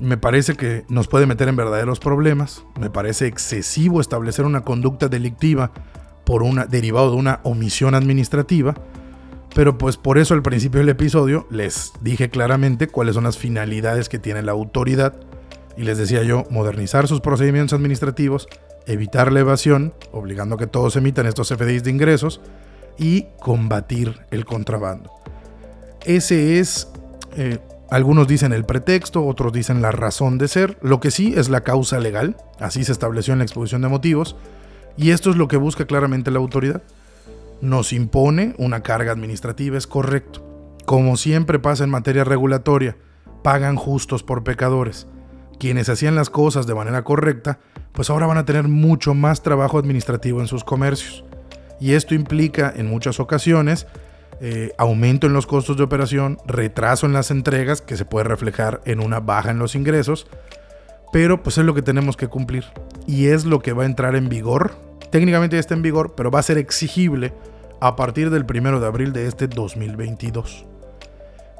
Me 0.00 0.16
parece 0.16 0.54
que 0.54 0.84
nos 0.88 1.08
puede 1.08 1.26
meter 1.26 1.48
en 1.48 1.56
verdaderos 1.56 2.00
problemas. 2.00 2.64
Me 2.78 2.88
parece 2.88 3.26
excesivo 3.26 4.00
establecer 4.00 4.44
una 4.44 4.62
conducta 4.62 5.08
delictiva 5.08 5.72
por 6.24 6.42
una 6.42 6.66
derivado 6.66 7.10
de 7.10 7.16
una 7.16 7.40
omisión 7.42 7.94
administrativa. 7.94 8.74
Pero 9.54 9.78
pues 9.78 9.96
por 9.96 10.18
eso 10.18 10.34
al 10.34 10.42
principio 10.42 10.80
del 10.80 10.88
episodio 10.88 11.46
les 11.50 11.92
dije 12.00 12.30
claramente 12.30 12.86
cuáles 12.88 13.14
son 13.14 13.24
las 13.24 13.38
finalidades 13.38 14.08
que 14.08 14.18
tiene 14.18 14.42
la 14.42 14.52
autoridad 14.52 15.14
y 15.78 15.84
les 15.84 15.96
decía 15.96 16.24
yo, 16.24 16.44
modernizar 16.50 17.06
sus 17.06 17.20
procedimientos 17.20 17.72
administrativos, 17.72 18.48
evitar 18.86 19.30
la 19.32 19.40
evasión, 19.40 19.94
obligando 20.10 20.56
a 20.56 20.58
que 20.58 20.66
todos 20.66 20.96
emitan 20.96 21.26
estos 21.26 21.48
FDIs 21.48 21.84
de 21.84 21.90
ingresos, 21.90 22.40
y 22.98 23.26
combatir 23.38 24.18
el 24.32 24.44
contrabando. 24.44 25.12
Ese 26.04 26.58
es, 26.58 26.88
eh, 27.36 27.58
algunos 27.90 28.26
dicen 28.26 28.52
el 28.52 28.64
pretexto, 28.64 29.24
otros 29.24 29.52
dicen 29.52 29.80
la 29.80 29.92
razón 29.92 30.36
de 30.36 30.48
ser, 30.48 30.78
lo 30.82 30.98
que 30.98 31.12
sí 31.12 31.34
es 31.36 31.48
la 31.48 31.60
causa 31.60 32.00
legal, 32.00 32.36
así 32.58 32.82
se 32.82 32.90
estableció 32.90 33.32
en 33.32 33.38
la 33.38 33.44
exposición 33.44 33.82
de 33.82 33.88
motivos, 33.88 34.34
y 34.96 35.12
esto 35.12 35.30
es 35.30 35.36
lo 35.36 35.46
que 35.46 35.58
busca 35.58 35.86
claramente 35.86 36.32
la 36.32 36.40
autoridad. 36.40 36.82
Nos 37.60 37.92
impone 37.92 38.54
una 38.58 38.82
carga 38.82 39.12
administrativa, 39.12 39.76
es 39.76 39.86
correcto. 39.86 40.44
Como 40.86 41.16
siempre 41.16 41.58
pasa 41.58 41.84
en 41.84 41.90
materia 41.90 42.24
regulatoria, 42.24 42.96
pagan 43.42 43.76
justos 43.76 44.22
por 44.22 44.44
pecadores 44.44 45.06
quienes 45.58 45.88
hacían 45.88 46.14
las 46.14 46.30
cosas 46.30 46.66
de 46.66 46.74
manera 46.74 47.02
correcta, 47.02 47.58
pues 47.92 48.10
ahora 48.10 48.26
van 48.26 48.38
a 48.38 48.44
tener 48.44 48.68
mucho 48.68 49.14
más 49.14 49.42
trabajo 49.42 49.78
administrativo 49.78 50.40
en 50.40 50.46
sus 50.46 50.64
comercios. 50.64 51.24
Y 51.80 51.92
esto 51.92 52.14
implica 52.14 52.72
en 52.74 52.88
muchas 52.88 53.20
ocasiones 53.20 53.86
eh, 54.40 54.72
aumento 54.78 55.26
en 55.26 55.32
los 55.32 55.46
costos 55.46 55.76
de 55.76 55.82
operación, 55.82 56.38
retraso 56.46 57.06
en 57.06 57.12
las 57.12 57.30
entregas, 57.30 57.82
que 57.82 57.96
se 57.96 58.04
puede 58.04 58.24
reflejar 58.24 58.80
en 58.84 59.00
una 59.00 59.20
baja 59.20 59.50
en 59.50 59.58
los 59.58 59.74
ingresos, 59.74 60.28
pero 61.12 61.42
pues 61.42 61.58
es 61.58 61.64
lo 61.64 61.74
que 61.74 61.82
tenemos 61.82 62.16
que 62.16 62.28
cumplir. 62.28 62.64
Y 63.06 63.26
es 63.26 63.44
lo 63.44 63.60
que 63.60 63.72
va 63.72 63.82
a 63.82 63.86
entrar 63.86 64.14
en 64.14 64.28
vigor. 64.28 64.72
Técnicamente 65.10 65.56
ya 65.56 65.60
está 65.60 65.74
en 65.74 65.82
vigor, 65.82 66.14
pero 66.14 66.30
va 66.30 66.40
a 66.40 66.42
ser 66.42 66.58
exigible 66.58 67.32
a 67.80 67.96
partir 67.96 68.30
del 68.30 68.44
1 68.44 68.80
de 68.80 68.86
abril 68.86 69.12
de 69.12 69.26
este 69.26 69.46
2022. 69.48 70.66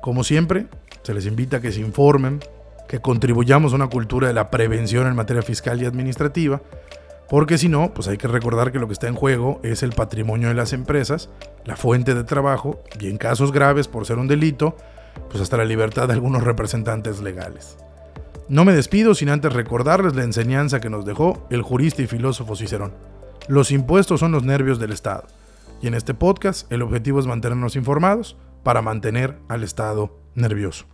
Como 0.03 0.25
siempre, 0.25 0.67
se 1.03 1.15
les 1.15 1.27
invita 1.27 1.59
a 1.59 1.61
que 1.61 1.73
se 1.73 1.81
informen, 1.81 2.41
que 2.89 3.01
contribuyamos 3.01 3.73
a 3.73 3.77
una 3.77 3.89
cultura 3.89 4.29
de 4.29 4.35
la 4.35 4.51
prevención 4.51 5.07
en 5.07 5.17
materia 5.17 5.43
fiscal 5.43 5.81
y 5.81 5.87
administrativa, 5.87 6.61
porque 7.29 7.59
si 7.59 7.69
no, 7.69 7.93
pues 7.93 8.09
hay 8.09 8.17
que 8.17 8.29
recordar 8.29 8.73
que 8.73 8.79
lo 8.79 8.87
que 8.87 8.95
está 8.95 9.07
en 9.07 9.15
juego 9.15 9.61
es 9.63 9.83
el 9.83 9.93
patrimonio 9.93 10.49
de 10.49 10.55
las 10.55 10.73
empresas, 10.73 11.29
la 11.65 11.77
fuente 11.77 12.15
de 12.15 12.25
trabajo 12.25 12.81
y 12.99 13.09
en 13.09 13.19
casos 13.19 13.53
graves 13.53 13.87
por 13.87 14.07
ser 14.07 14.19
un 14.19 14.29
delito, 14.29 14.77
pues 15.29 15.43
hasta 15.43 15.59
la 15.59 15.67
libertad 15.67 16.09
de 16.09 16.15
algunos 16.15 16.43
representantes 16.43 17.21
legales. 17.21 17.77
No 18.49 18.65
me 18.65 18.73
despido 18.73 19.15
sin 19.15 19.29
antes 19.29 19.53
recordarles 19.53 20.15
la 20.15 20.25
enseñanza 20.25 20.81
que 20.81 20.89
nos 20.89 21.05
dejó 21.05 21.47
el 21.51 21.61
jurista 21.61 22.01
y 22.01 22.07
filósofo 22.07 22.57
Cicerón. 22.57 23.18
Los 23.49 23.71
impuestos 23.71 24.21
son 24.21 24.33
los 24.33 24.45
nervios 24.45 24.79
del 24.79 24.93
Estado. 24.93 25.27
Y 25.81 25.87
en 25.87 25.95
este 25.95 26.13
podcast 26.13 26.71
el 26.71 26.83
objetivo 26.83 27.19
es 27.19 27.27
mantenernos 27.27 27.77
informados 27.77 28.37
para 28.63 28.83
mantener 28.83 29.39
al 29.49 29.65
Estado 29.65 30.19
nervioso. 30.35 30.85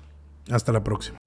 Hasta 0.51 0.71
la 0.71 0.85
próxima. 0.85 1.24